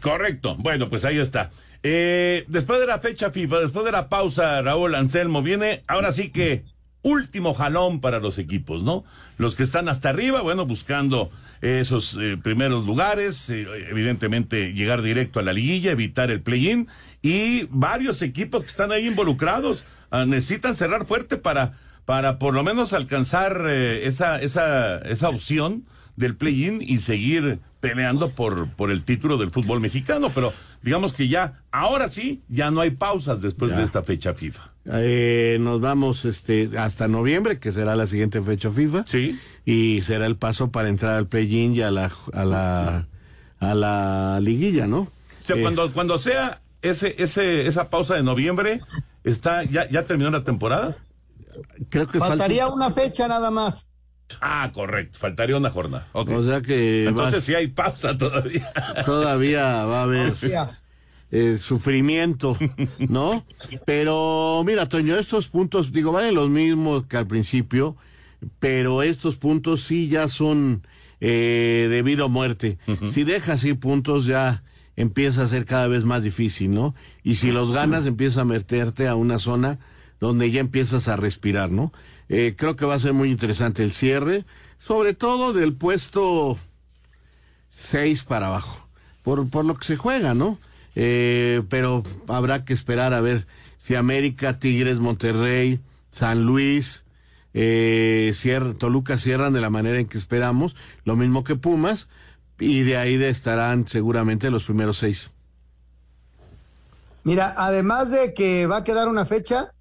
[0.02, 0.56] Correcto.
[0.58, 1.50] Bueno, pues ahí está.
[1.84, 6.30] Eh, después de la fecha FIFA, después de la pausa, Raúl Anselmo, viene ahora sí
[6.30, 6.64] que
[7.04, 9.04] último jalón para los equipos, ¿no?
[9.38, 11.30] Los que están hasta arriba, bueno, buscando
[11.62, 16.88] esos eh, primeros lugares, eh, evidentemente llegar directo a la liguilla, evitar el play-in,
[17.22, 22.64] y varios equipos que están ahí involucrados uh, necesitan cerrar fuerte para, para por lo
[22.64, 29.04] menos alcanzar eh, esa, esa, esa opción del play-in y seguir peleando por, por el
[29.04, 33.72] título del fútbol mexicano, pero digamos que ya, ahora sí, ya no hay pausas después
[33.72, 33.80] Ya.
[33.80, 34.72] de esta fecha FIFA.
[34.86, 39.04] Eh, nos vamos este hasta noviembre, que será la siguiente fecha FIFA.
[39.06, 39.38] Sí.
[39.66, 43.08] Y será el paso para entrar al play-in y a la, a la,
[43.60, 45.00] a la liguilla, ¿no?
[45.00, 48.80] O sea, Eh, cuando, cuando sea ese, ese, esa pausa de noviembre,
[49.26, 50.96] está, ya, ya terminó la temporada.
[51.90, 53.88] Creo que Faltaría una fecha nada más.
[54.42, 56.08] Ah, correcto, faltaría una jornada.
[56.14, 56.30] Ok.
[56.32, 58.72] O sea que Entonces sí hay pausa todavía.
[59.06, 60.34] todavía va a haber
[61.32, 62.58] eh, sufrimiento,
[63.00, 63.46] ¿no?
[63.86, 67.96] Pero mira, Toño, estos puntos, digo, valen los mismos que al principio,
[68.60, 70.86] pero estos puntos sí ya son
[71.20, 72.78] eh, de vida o muerte.
[73.12, 74.64] Si dejas ir puntos ya
[74.96, 76.94] empieza a ser cada vez más difícil, ¿no?
[77.24, 79.80] Y si los ganas empieza a meterte a una zona
[80.20, 81.92] donde ya empiezas a respirar, ¿no?
[82.36, 84.44] Eh, creo que va a ser muy interesante el cierre,
[84.80, 86.58] sobre todo del puesto
[87.72, 88.88] seis para abajo,
[89.22, 90.58] por, por lo que se juega, ¿no?
[90.96, 93.46] Eh, pero habrá que esperar a ver
[93.78, 97.04] si América, Tigres, Monterrey, San Luis,
[97.54, 98.34] eh,
[98.80, 102.08] Toluca cierran de la manera en que esperamos, lo mismo que Pumas,
[102.60, 105.30] y de ahí estarán seguramente los primeros seis.
[107.24, 109.73] Mira, además de que va a quedar una fecha,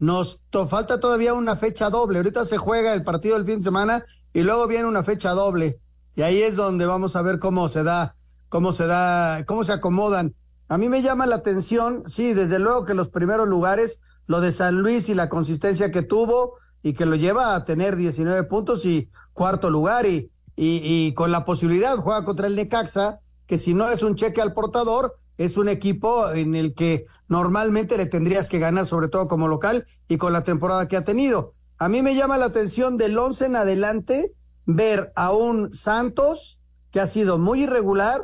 [0.00, 2.18] nos to- falta todavía una fecha doble.
[2.18, 5.78] Ahorita se juega el partido del fin de semana y luego viene una fecha doble.
[6.16, 8.16] Y ahí es donde vamos a ver cómo se da,
[8.48, 10.34] cómo se da, cómo se acomodan.
[10.68, 14.52] A mí me llama la atención, sí, desde luego que los primeros lugares, lo de
[14.52, 18.84] San Luis y la consistencia que tuvo y que lo lleva a tener 19 puntos
[18.84, 23.74] y cuarto lugar y, y, y con la posibilidad juega contra el Necaxa, que si
[23.74, 28.50] no es un cheque al portador, es un equipo en el que normalmente le tendrías
[28.50, 31.54] que ganar, sobre todo como local y con la temporada que ha tenido.
[31.78, 34.34] A mí me llama la atención del 11 en adelante,
[34.66, 36.58] ver a un Santos
[36.90, 38.20] que ha sido muy irregular,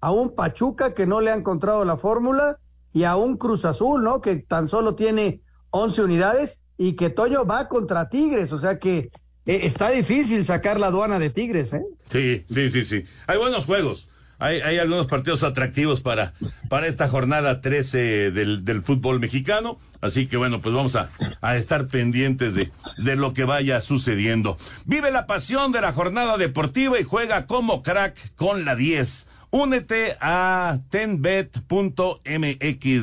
[0.00, 2.58] a un Pachuca que no le ha encontrado la fórmula
[2.92, 4.20] y a un Cruz Azul, ¿no?
[4.20, 9.10] Que tan solo tiene 11 unidades y que Toño va contra Tigres, o sea que
[9.46, 11.82] eh, está difícil sacar la aduana de Tigres, ¿eh?
[12.12, 13.04] Sí, sí, sí, sí.
[13.26, 14.10] Hay buenos juegos.
[14.40, 16.32] Hay, hay algunos partidos atractivos para,
[16.68, 19.78] para esta jornada 13 del, del fútbol mexicano.
[20.00, 21.10] Así que bueno, pues vamos a,
[21.42, 24.56] a estar pendientes de, de lo que vaya sucediendo.
[24.86, 29.28] Vive la pasión de la jornada deportiva y juega como crack con la 10.
[29.50, 32.14] Únete a tenbet.mx,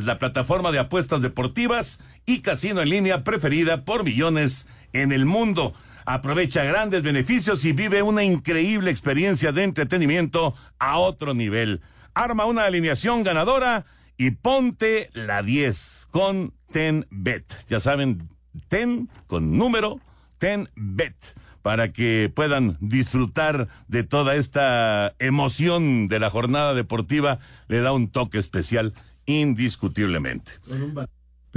[0.05, 5.73] la plataforma de apuestas deportivas y casino en línea preferida por millones en el mundo.
[6.09, 11.81] Aprovecha grandes beneficios y vive una increíble experiencia de entretenimiento a otro nivel.
[12.13, 17.67] Arma una alineación ganadora y ponte la 10 con TenBet.
[17.67, 18.29] Ya saben,
[18.69, 19.99] Ten con número,
[20.37, 27.91] TenBet para que puedan disfrutar de toda esta emoción de la jornada deportiva, le da
[27.91, 28.93] un toque especial
[29.25, 30.53] indiscutiblemente.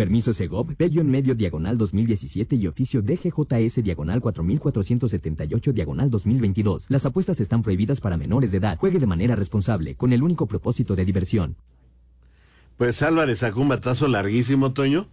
[0.00, 6.86] Permiso Segov, Bello en medio diagonal 2017 y oficio DGJS diagonal 4478 diagonal 2022.
[6.88, 8.78] Las apuestas están prohibidas para menores de edad.
[8.78, 11.54] Juegue de manera responsable, con el único propósito de diversión.
[12.78, 15.06] Pues Álvarez sacó un batazo larguísimo, Toño.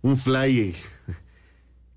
[0.00, 0.74] Un fly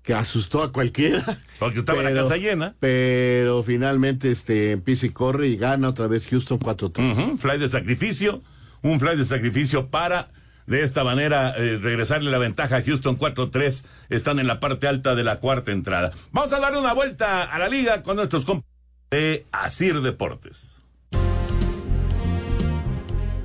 [0.04, 1.24] que asustó a cualquiera.
[1.58, 2.76] Porque estaba pero, la casa llena.
[2.78, 6.76] Pero finalmente este, empieza y corre y gana otra vez Houston 4-3.
[6.76, 7.38] Uh -huh.
[7.38, 8.40] Fly de sacrificio,
[8.82, 10.30] un fly de sacrificio para
[10.66, 13.84] de esta manera eh, regresarle la ventaja a Houston 4-3.
[14.08, 16.12] Están en la parte alta de la cuarta entrada.
[16.32, 18.76] Vamos a darle una vuelta a la liga con nuestros compañeros
[19.10, 20.75] de Asir Deportes.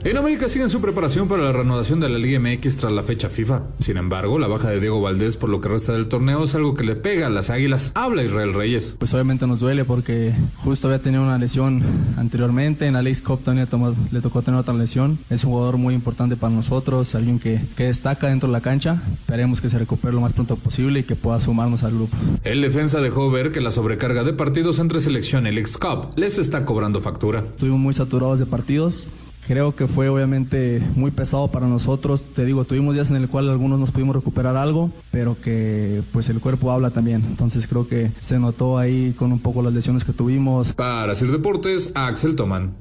[0.04, 3.30] En América siguen su preparación para la reanudación de la Liga MX tras la fecha
[3.30, 3.62] FIFA.
[3.78, 6.74] Sin embargo, la baja de Diego Valdés por lo que resta del torneo es algo
[6.74, 7.92] que le pega a las Águilas.
[7.94, 8.96] Habla Israel Reyes.
[8.98, 10.34] Pues obviamente nos duele porque
[10.64, 11.84] justo había tenido una lesión
[12.18, 12.88] anteriormente.
[12.88, 13.68] En la League Cup también
[14.12, 15.20] le tocó tener otra lesión.
[15.30, 19.00] Es un jugador muy importante para nosotros, alguien que, que destaca dentro de la cancha.
[19.14, 22.18] Esperemos que se recupere lo más pronto posible y que pueda sumarnos al grupo.
[22.44, 26.40] El defensa dejó ver que la sobrecarga de partidos entre selección y League Cup les
[26.40, 27.42] está cobrando factura.
[27.42, 29.08] Estuvimos muy saturados de partidos.
[29.52, 32.24] Creo que fue obviamente muy pesado para nosotros.
[32.24, 36.30] Te digo, tuvimos días en el cual algunos nos pudimos recuperar algo, pero que pues
[36.30, 37.22] el cuerpo habla también.
[37.28, 40.72] Entonces creo que se notó ahí con un poco las lesiones que tuvimos.
[40.72, 42.76] Para hacer deportes, Axel Toman.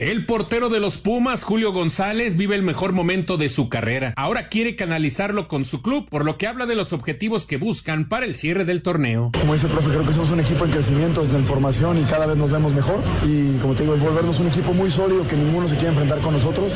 [0.00, 4.14] El portero de los Pumas, Julio González, vive el mejor momento de su carrera.
[4.16, 8.08] Ahora quiere canalizarlo con su club, por lo que habla de los objetivos que buscan
[8.08, 9.30] para el cierre del torneo.
[9.38, 12.24] Como dice el profe, creo que somos un equipo en crecimiento, en formación y cada
[12.24, 12.98] vez nos vemos mejor.
[13.26, 16.20] Y como te digo, es volvernos un equipo muy sólido que ninguno se quiere enfrentar
[16.20, 16.72] con nosotros,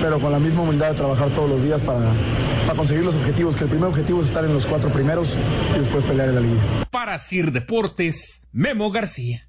[0.00, 2.10] pero con la misma humildad de trabajar todos los días para,
[2.62, 5.36] para conseguir los objetivos, que el primer objetivo es estar en los cuatro primeros
[5.76, 6.62] y después pelear en la liga.
[6.90, 9.44] Para Sir Deportes, Memo García.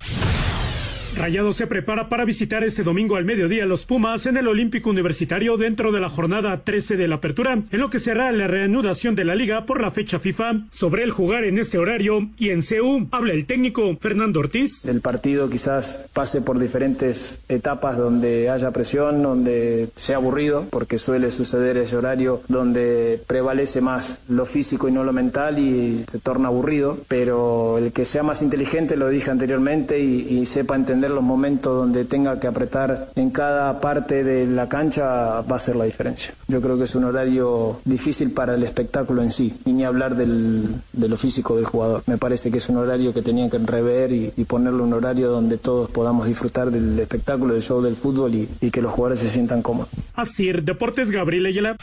[1.15, 5.57] Rayado se prepara para visitar este domingo al mediodía los Pumas en el Olímpico Universitario
[5.57, 9.23] dentro de la jornada 13 de la apertura, en lo que será la reanudación de
[9.23, 10.65] la liga por la fecha FIFA.
[10.71, 14.85] Sobre el jugar en este horario y en CEU, habla el técnico Fernando Ortiz.
[14.85, 21.29] El partido quizás pase por diferentes etapas donde haya presión, donde sea aburrido, porque suele
[21.29, 26.47] suceder ese horario donde prevalece más lo físico y no lo mental y se torna
[26.47, 31.23] aburrido, pero el que sea más inteligente, lo dije anteriormente, y, y sepa entender los
[31.23, 35.85] momentos donde tenga que apretar en cada parte de la cancha va a ser la
[35.85, 36.33] diferencia.
[36.47, 40.15] Yo creo que es un horario difícil para el espectáculo en sí, y ni hablar
[40.15, 42.03] del, de lo físico del jugador.
[42.05, 45.29] Me parece que es un horario que tenían que rever y, y ponerle un horario
[45.29, 49.19] donde todos podamos disfrutar del espectáculo, del show del fútbol y, y que los jugadores
[49.19, 49.89] se sientan cómodos.
[50.15, 51.77] Así, Deportes Gabriel Ayala.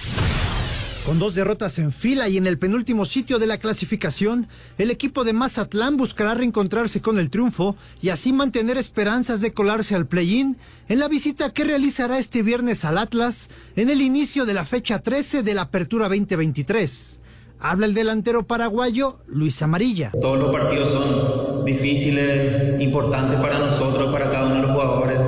[1.07, 5.25] Con dos derrotas en fila y en el penúltimo sitio de la clasificación, el equipo
[5.25, 10.59] de Mazatlán buscará reencontrarse con el triunfo y así mantener esperanzas de colarse al play-in
[10.89, 14.99] en la visita que realizará este viernes al Atlas en el inicio de la fecha
[14.99, 17.21] 13 de la Apertura 2023.
[17.59, 20.13] Habla el delantero paraguayo Luis Amarilla.
[20.21, 25.19] Todos los partidos son difíciles, importantes para nosotros, para cada uno de los jugadores.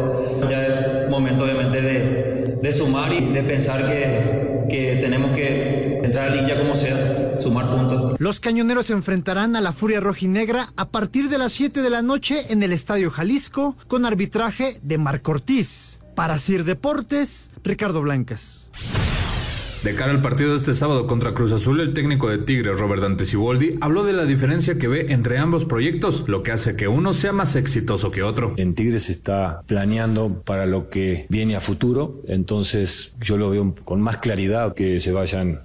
[0.50, 4.41] Ya es momento obviamente de, de sumar y de pensar que,
[4.72, 8.16] que tenemos que entrar a línea como sea, sumar puntos.
[8.18, 12.00] Los cañoneros se enfrentarán a la Furia Rojinegra a partir de las 7 de la
[12.00, 16.00] noche en el Estadio Jalisco con arbitraje de Marco Ortiz.
[16.14, 18.70] Para Sir Deportes, Ricardo Blancas.
[19.82, 23.02] De cara al partido de este sábado contra Cruz Azul, el técnico de Tigres, Robert
[23.02, 26.86] Dante Siboldi, habló de la diferencia que ve entre ambos proyectos, lo que hace que
[26.86, 28.54] uno sea más exitoso que otro.
[28.58, 34.00] En Tigres está planeando para lo que viene a futuro, entonces yo lo veo con
[34.00, 35.58] más claridad que se vayan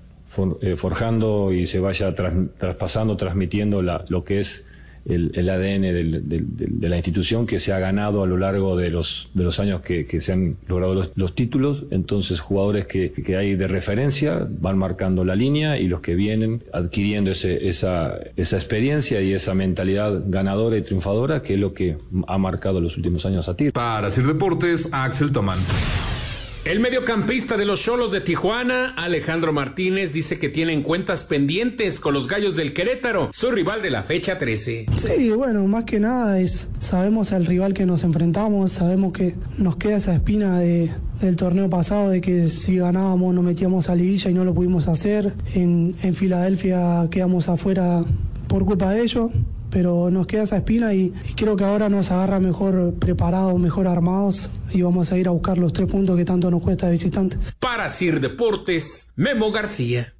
[0.61, 4.66] eh, forjando y se vaya traspasando, transmitiendo la, lo que es
[5.08, 9.43] el, ADN de la institución que se ha ganado a lo largo de los, de
[9.43, 11.86] los años que, se han logrado los, títulos.
[11.91, 17.32] Entonces, jugadores que, hay de referencia van marcando la línea y los que vienen adquiriendo
[17.32, 21.97] ese, esa, esa experiencia y esa mentalidad ganadora y triunfadora que es lo que
[22.28, 23.72] ha marcado los últimos años a ti.
[23.72, 25.60] Para hacer deportes, Axel Tomán.
[26.68, 32.13] El mediocampista de los Cholos de Tijuana, Alejandro Martínez, dice que tienen cuentas pendientes con
[32.13, 34.88] los Gallos del Querétaro, su rival de la fecha 13.
[34.97, 39.78] Sí, bueno, más que nada es, sabemos al rival que nos enfrentamos, sabemos que nos
[39.78, 40.91] queda esa espina de,
[41.22, 44.89] del torneo pasado de que si ganábamos nos metíamos a liguilla y no lo pudimos
[44.89, 45.32] hacer.
[45.55, 48.03] En, en Filadelfia quedamos afuera
[48.49, 49.32] por culpa de ellos
[49.70, 54.49] pero nos queda esa espina y, creo que ahora nos agarra mejor preparados, mejor armados
[54.74, 57.38] y vamos a ir a buscar los tres puntos que tanto nos cuesta de visitante.
[57.59, 60.13] Para Sir Deportes, Memo García.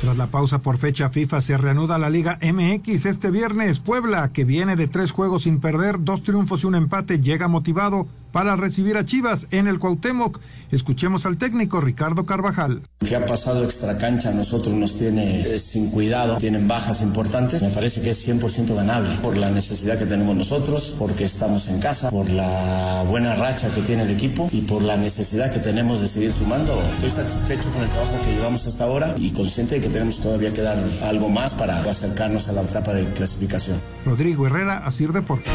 [0.00, 3.78] Tras la pausa por fecha FIFA se reanuda la Liga MX este viernes.
[3.78, 8.06] Puebla, que viene de tres juegos sin perder, dos triunfos y un empate, llega motivado
[8.34, 10.40] para recibir a Chivas en el Cuauhtémoc.
[10.72, 12.82] Escuchemos al técnico Ricardo Carvajal.
[12.98, 17.62] que ha pasado extra cancha a nosotros nos tiene eh, sin cuidado, tienen bajas importantes.
[17.62, 21.78] Me parece que es 100% ganable por la necesidad que tenemos nosotros, porque estamos en
[21.78, 26.00] casa, por la buena racha que tiene el equipo y por la necesidad que tenemos
[26.00, 26.82] de seguir sumando.
[26.94, 30.52] Estoy satisfecho con el trabajo que llevamos hasta ahora y consciente de que tenemos todavía
[30.52, 33.80] que dar algo más para acercarnos a la etapa de clasificación.
[34.04, 35.52] Rodrigo Herrera, Asir Deportes.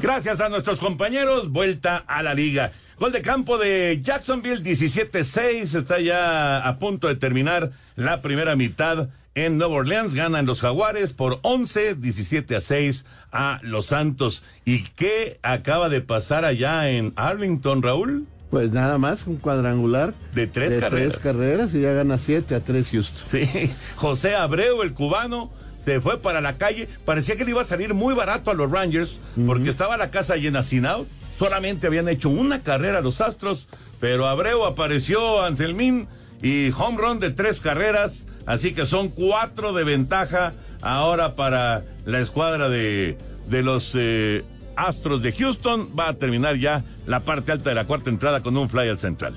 [0.00, 2.70] Gracias a nuestros compañeros, vuelta a la liga.
[3.00, 5.76] Gol de campo de Jacksonville, 17-6.
[5.76, 10.14] Está ya a punto de terminar la primera mitad en Nueva Orleans.
[10.14, 14.44] Ganan los Jaguares por 11, 17 a 6 a los Santos.
[14.64, 18.26] ¿Y qué acaba de pasar allá en Arlington, Raúl?
[18.50, 20.14] Pues nada más, un cuadrangular.
[20.32, 21.14] De tres de carreras.
[21.14, 23.28] Tres carreras y ya gana 7 a 3 Houston.
[23.30, 25.50] Sí, José Abreu, el cubano
[25.88, 26.86] se fue para la calle.
[27.06, 30.36] Parecía que le iba a salir muy barato a los Rangers porque estaba la casa
[30.36, 31.08] llena sin out.
[31.38, 33.68] Solamente habían hecho una carrera los Astros,
[33.98, 36.06] pero Abreu apareció Anselmín
[36.42, 42.20] y home run de tres carreras, así que son cuatro de ventaja ahora para la
[42.20, 43.16] escuadra de,
[43.48, 44.44] de los eh,
[44.76, 45.88] Astros de Houston.
[45.98, 48.98] Va a terminar ya la parte alta de la cuarta entrada con un fly al
[48.98, 49.34] central.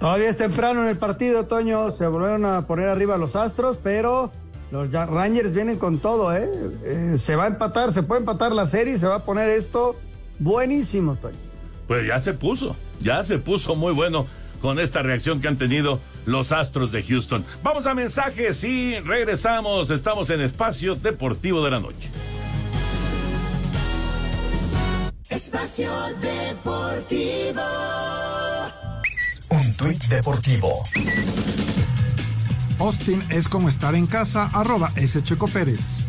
[0.00, 1.92] Todavía es temprano en el partido, Toño.
[1.92, 4.32] Se volvieron a poner arriba los Astros, pero
[4.72, 6.48] los Rangers vienen con todo, ¿eh?
[6.84, 7.16] ¿eh?
[7.18, 9.96] Se va a empatar, se puede empatar la serie y se va a poner esto
[10.38, 11.36] buenísimo, Toño.
[11.86, 14.26] Pues ya se puso, ya se puso muy bueno
[14.62, 17.44] con esta reacción que han tenido los Astros de Houston.
[17.62, 19.90] Vamos a mensajes y regresamos.
[19.90, 22.08] Estamos en Espacio Deportivo de la Noche.
[25.28, 25.90] Espacio
[26.22, 27.62] Deportivo.
[29.50, 30.82] Un tuit deportivo.
[32.82, 35.22] Austin es como estar en casa, arroba S.
[35.22, 36.04] Checo Pérez.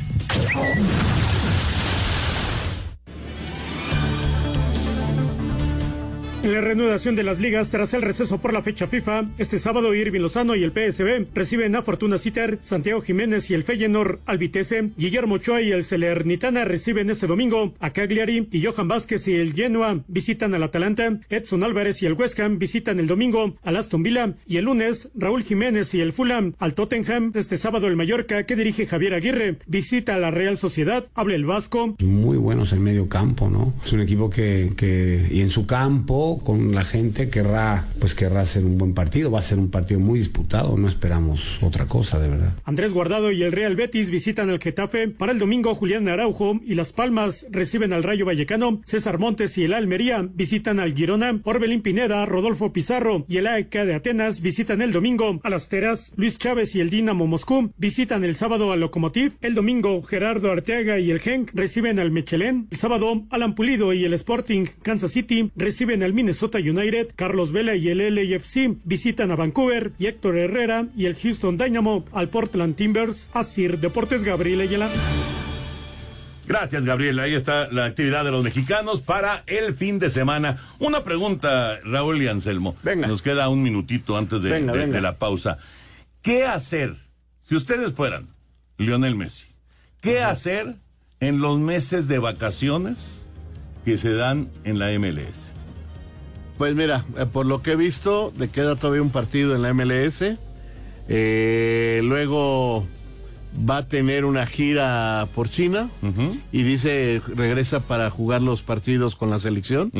[6.43, 9.95] En la reanudación de las ligas tras el receso por la fecha FIFA, este sábado
[9.95, 14.39] Irving Lozano y el PSB reciben a Fortuna Citer, Santiago Jiménez y el Feyenoord al
[14.39, 19.35] Vitesse, Guillermo Ochoa y el Celernitana reciben este domingo a Cagliari y Johan Vázquez y
[19.35, 23.77] el Genoa visitan al Atalanta, Edson Álvarez y el West Ham visitan el domingo al
[23.77, 27.95] Aston Villa y el lunes Raúl Jiménez y el Fulham al Tottenham, este sábado el
[27.95, 31.95] Mallorca que dirige Javier Aguirre visita a la Real Sociedad, habla el Vasco.
[32.01, 33.73] Muy buenos en medio campo, ¿no?
[33.85, 38.41] Es un equipo que, que y en su campo con la gente querrá, pues querrá
[38.41, 39.31] hacer un buen partido.
[39.31, 40.77] Va a ser un partido muy disputado.
[40.77, 42.53] No esperamos otra cosa, de verdad.
[42.65, 45.07] Andrés Guardado y el Real Betis visitan el Getafe.
[45.09, 48.79] Para el domingo, Julián Araujo y Las Palmas reciben al Rayo Vallecano.
[48.85, 51.39] César Montes y el Almería visitan al Girona.
[51.43, 56.13] Orbelín Pineda, Rodolfo Pizarro y el AEK de Atenas visitan el domingo a Las Teras.
[56.15, 59.33] Luis Chávez y el Dinamo Moscú visitan el sábado al Lokomotiv.
[59.41, 62.67] El domingo, Gerardo Arteaga y el Genk reciben al Mechelén.
[62.71, 67.75] El sábado, Alan Pulido y el Sporting Kansas City reciben al Minnesota United, Carlos Vela
[67.75, 72.77] y el LAFC visitan a Vancouver y Héctor Herrera y el Houston Dynamo al Portland
[72.77, 73.29] Timbers.
[73.33, 74.89] Así Deportes Gabriel Ayala.
[76.47, 77.19] Gracias, Gabriel.
[77.19, 80.55] Ahí está la actividad de los mexicanos para el fin de semana.
[80.79, 82.73] Una pregunta, Raúl y Anselmo.
[82.83, 83.05] Venga.
[83.07, 84.95] Nos queda un minutito antes de, Venga, de- venga.
[84.95, 85.57] de la pausa.
[86.21, 86.95] ¿Qué hacer
[87.41, 88.25] si ustedes fueran
[88.77, 89.47] Lionel Messi?
[89.99, 90.75] ¿Qué hacer
[91.19, 93.25] en los meses de vacaciones
[93.83, 95.51] que se dan en la MLS?
[96.57, 99.73] Pues mira, eh, por lo que he visto, le queda todavía un partido en la
[99.73, 100.37] MLS.
[101.09, 102.85] Eh, luego
[103.69, 105.89] va a tener una gira por China
[106.51, 109.91] y dice regresa para jugar los partidos con la selección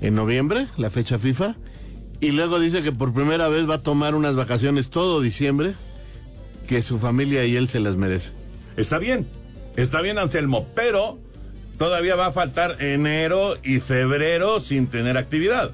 [0.00, 1.56] en noviembre, la fecha FIFA.
[2.20, 5.74] Y luego dice que por primera vez va a tomar unas vacaciones todo diciembre,
[6.68, 8.32] que su familia y él se las merece.
[8.76, 9.26] Está bien,
[9.76, 11.18] está bien Anselmo, pero
[11.78, 15.72] todavía va a faltar enero y febrero sin tener actividad.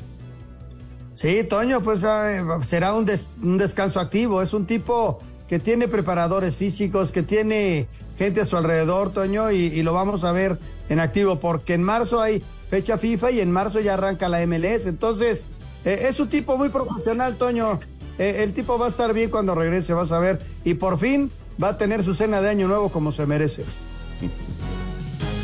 [1.21, 3.05] Sí, Toño, pues eh, será un,
[3.43, 4.41] un descanso activo.
[4.41, 9.57] Es un tipo que tiene preparadores físicos, que tiene gente a su alrededor, Toño, y,
[9.57, 10.57] y lo vamos a ver
[10.89, 12.41] en activo, porque en marzo hay
[12.71, 14.87] fecha FIFA y en marzo ya arranca la MLS.
[14.87, 15.47] Entonces,
[15.85, 17.81] eh, es un tipo muy profesional, Toño.
[18.21, 20.41] Eh, el tipo va a estar bien cuando regrese, vas a ver.
[20.63, 23.65] Y por fin va a tener su cena de año nuevo como se merece.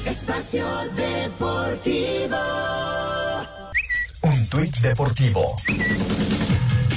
[0.07, 0.65] Espacio
[0.95, 2.37] Deportivo.
[4.55, 5.57] Deportivo.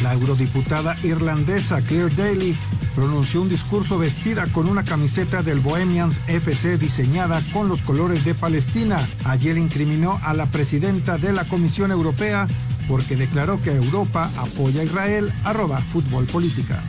[0.04, 2.56] La eurodiputada irlandesa Claire Daly
[2.96, 8.36] pronunció un discurso vestida con una camiseta del Bohemians FC diseñada con los colores de
[8.36, 9.00] Palestina.
[9.26, 12.48] Ayer incriminó a la presidenta de la Comisión Europea
[12.88, 15.34] porque declaró que Europa apoya a Israel.
[15.44, 16.80] Arroba fútbol política.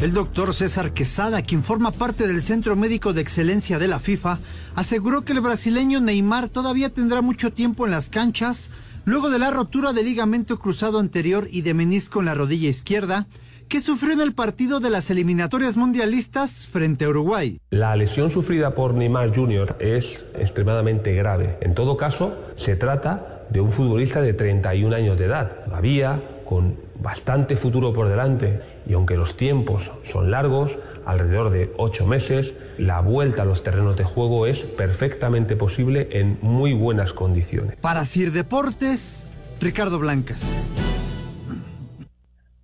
[0.00, 4.38] El doctor César Quesada, quien forma parte del Centro Médico de Excelencia de la FIFA,
[4.74, 8.70] aseguró que el brasileño Neymar todavía tendrá mucho tiempo en las canchas
[9.04, 13.26] luego de la rotura del ligamento cruzado anterior y de menisco en la rodilla izquierda
[13.68, 17.58] que sufrió en el partido de las eliminatorias mundialistas frente a Uruguay.
[17.70, 19.76] La lesión sufrida por Neymar Jr.
[19.80, 21.56] es extremadamente grave.
[21.62, 26.76] En todo caso, se trata de un futbolista de 31 años de edad, todavía con
[27.00, 33.00] bastante futuro por delante y aunque los tiempos son largos, alrededor de 8 meses, la
[33.00, 37.76] vuelta a los terrenos de juego es perfectamente posible en muy buenas condiciones.
[37.76, 39.26] Para Sir Deportes,
[39.60, 40.70] Ricardo Blancas.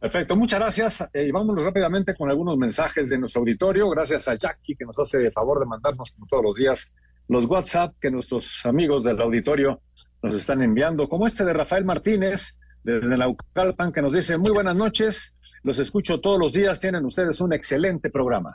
[0.00, 1.10] Perfecto, muchas gracias.
[1.12, 3.88] Eh, y vámonos rápidamente con algunos mensajes de nuestro auditorio.
[3.90, 6.90] Gracias a Jackie que nos hace el favor de mandarnos como todos los días
[7.28, 9.82] los WhatsApp que nuestros amigos del auditorio
[10.22, 14.74] nos están enviando, como este de Rafael Martínez desde Naucalpan que nos dice muy buenas
[14.74, 18.54] noches, los escucho todos los días, tienen ustedes un excelente programa.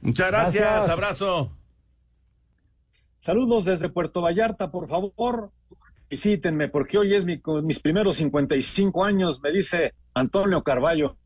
[0.00, 0.88] Muchas gracias, Gracias.
[0.90, 1.52] abrazo.
[3.18, 5.50] Saludos desde Puerto Vallarta, por favor.
[6.10, 11.16] Visítenme porque hoy es mi, mis primeros 55 años, me dice Antonio Carballo.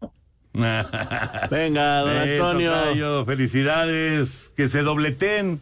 [0.53, 2.73] Venga, don Antonio.
[2.73, 5.61] tocayo, felicidades, que se dobleten.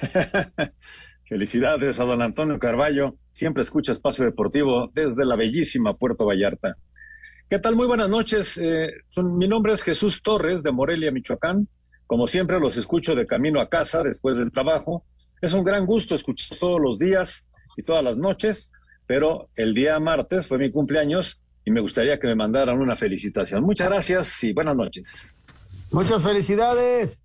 [1.28, 3.16] Felicidades a don Antonio Carballo.
[3.30, 6.76] Siempre escucha Espacio Deportivo desde la bellísima Puerto Vallarta.
[7.50, 7.76] ¿Qué tal?
[7.76, 8.58] Muy buenas noches.
[8.58, 11.68] Eh, son- mi nombre es Jesús Torres de Morelia, Michoacán.
[12.06, 15.04] Como siempre, los escucho de camino a casa después del trabajo.
[15.40, 18.70] Es un gran gusto escuchar todos los días y todas las noches,
[19.06, 23.62] pero el día martes fue mi cumpleaños y me gustaría que me mandaran una felicitación.
[23.62, 25.34] Muchas gracias y buenas noches.
[25.90, 27.20] Muchas felicidades.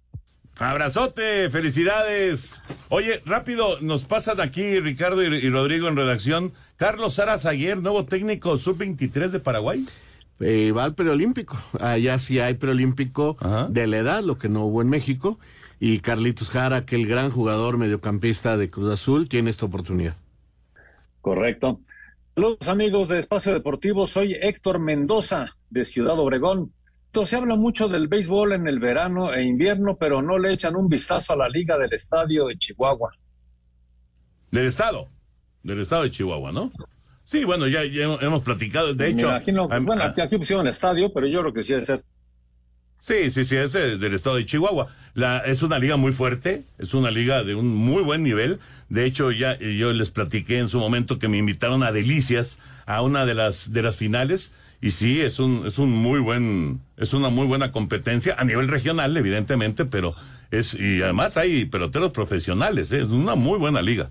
[0.58, 2.62] Abrazote, felicidades.
[2.90, 6.54] Oye, rápido, nos pasan aquí Ricardo y, y Rodrigo en redacción.
[6.76, 9.86] Carlos Saras ayer, nuevo técnico sub-23 de Paraguay.
[10.40, 11.58] Eh, va al preolímpico.
[11.80, 13.38] Allá sí hay preolímpico
[13.70, 15.40] de la edad, lo que no hubo en México.
[15.80, 20.16] Y Carlitos Jara, que el gran jugador mediocampista de Cruz Azul, tiene esta oportunidad.
[21.22, 21.80] Correcto.
[22.36, 26.72] Saludos amigos de Espacio Deportivo, soy Héctor Mendoza de Ciudad Obregón.
[27.08, 30.76] Entonces, se habla mucho del béisbol en el verano e invierno, pero no le echan
[30.76, 33.12] un vistazo a la liga del estadio de Chihuahua.
[34.52, 35.08] Del estado,
[35.64, 36.72] del estado de Chihuahua, ¿no?
[37.32, 39.28] Sí, bueno, ya, ya hemos- platicado, de hecho...
[39.30, 42.04] imagino, bueno, aquí, aquí pusieron estadio, pero yo creo que sí debe ser.
[43.02, 44.88] Sí, sí, sí, es de- del estado de Chihuahua.
[45.14, 48.60] La, es una liga muy fuerte, es una liga de un muy buen nivel.
[48.90, 52.60] De hecho, ya eh, yo les platiqué en su momento que me invitaron a Delicias
[52.86, 56.80] a una de las de las finales y sí, es un es un muy buen
[56.98, 60.16] es una muy buena competencia a nivel regional, evidentemente, pero
[60.52, 63.00] es y además hay peloteros profesionales, ¿eh?
[63.02, 64.10] es una muy buena liga.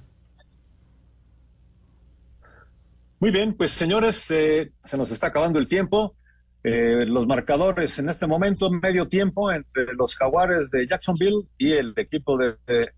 [3.20, 6.14] Muy bien, pues señores, eh, se nos está acabando el tiempo.
[6.62, 11.94] Eh, los marcadores en este momento, medio tiempo entre los Jaguares de Jacksonville y el
[11.96, 12.56] equipo de,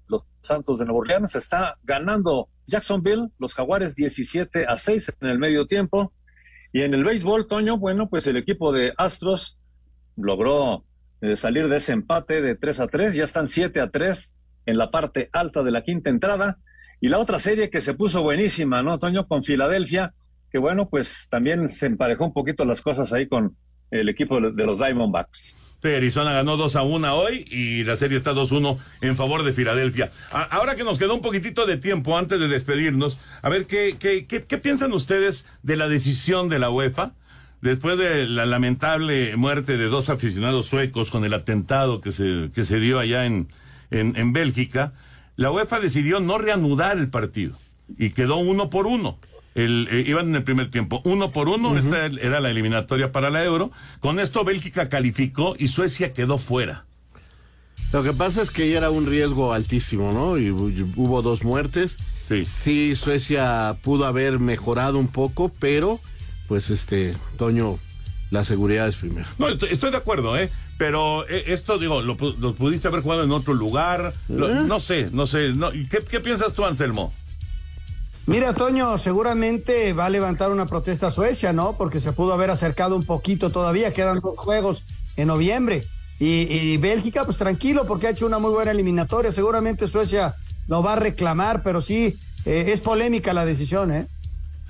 [0.09, 1.35] los Santos de Nueva Orleans.
[1.37, 6.13] Está ganando Jacksonville, los Jaguares 17 a 6 en el medio tiempo.
[6.71, 9.59] Y en el béisbol, Toño, bueno, pues el equipo de Astros
[10.17, 10.85] logró
[11.23, 13.15] eh, salir de ese empate de 3 a 3.
[13.15, 14.35] Ya están 7 a 3
[14.67, 16.59] en la parte alta de la quinta entrada.
[17.01, 19.27] Y la otra serie que se puso buenísima, ¿no, Toño?
[19.27, 20.13] Con Filadelfia,
[20.51, 23.57] que bueno, pues también se emparejó un poquito las cosas ahí con
[23.91, 25.55] el equipo de los Diamondbacks.
[25.83, 29.55] Sí, Arizona ganó 2 a 1 hoy y la serie está 2-1 en favor de
[29.55, 30.11] Filadelfia.
[30.31, 34.27] Ahora que nos quedó un poquitito de tiempo antes de despedirnos, a ver, ¿qué, qué,
[34.27, 37.13] qué, qué piensan ustedes de la decisión de la UEFA?
[37.63, 42.65] Después de la lamentable muerte de dos aficionados suecos con el atentado que se, que
[42.67, 43.49] se dio allá en,
[43.91, 44.93] en Bélgica,
[45.41, 47.57] la UEFA decidió no reanudar el partido
[47.99, 49.19] y quedó uno por uno.
[49.55, 53.31] El, eh, iban en el primer tiempo, uno por uno, esta era la eliminatoria para
[53.31, 53.73] la Euro.
[54.01, 56.85] Con esto Bélgica calificó y Suecia quedó fuera.
[57.93, 60.39] Lo que pasa es que ya era un riesgo altísimo, ¿no?
[60.39, 61.97] Y hu- hubo dos muertes.
[62.29, 62.95] Sí.
[62.95, 65.99] Suecia pudo haber mejorado un poco, pero
[66.49, 67.79] pues este, Toño,
[68.31, 69.27] la seguridad es primero.
[69.39, 70.51] No, estoy, estoy de acuerdo, ¿eh?
[70.81, 74.15] Pero eh, esto, digo, lo, pu- lo pudiste haber jugado en otro lugar.
[74.31, 74.63] lo- ¿Eh?
[74.67, 75.53] no sé, no sé.
[75.53, 77.13] No, ¿y ¿qué, ¿Qué piensas tú, Anselmo?
[78.25, 81.77] Mira, Toño, seguramente va a levantar una protesta a Suecia, ¿no?
[81.77, 84.83] Porque se pudo haber acercado un poquito todavía, quedan dos juegos
[85.17, 85.87] en noviembre.
[86.19, 89.33] Y, y Bélgica, pues tranquilo, porque ha hecho una muy buena eliminatoria.
[89.33, 90.35] Seguramente Suecia
[90.67, 92.17] lo va a reclamar, pero sí,
[92.47, 94.07] eh, es polémica la decisión, ¿eh?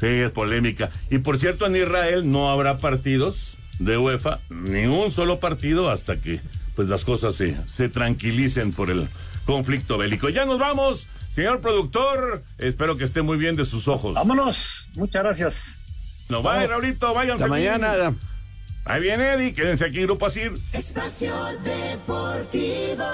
[0.00, 0.90] Sí, es polémica.
[1.08, 6.16] Y por cierto, en Israel no habrá partidos de UEFA, ni un solo partido hasta
[6.16, 6.40] que
[6.76, 9.08] pues las cosas se, se tranquilicen por el
[9.44, 10.28] conflicto bélico.
[10.28, 12.44] Ya nos vamos, señor productor.
[12.58, 14.14] Espero que esté muy bien de sus ojos.
[14.14, 14.88] Vámonos.
[14.94, 15.74] Muchas gracias.
[16.28, 17.44] No vaya, Raulito, váyanse.
[17.44, 18.14] Hasta mañana.
[18.84, 20.52] Ahí viene Eddie, quédense aquí, Grupo Asir.
[20.72, 23.04] Espacio Deportivo.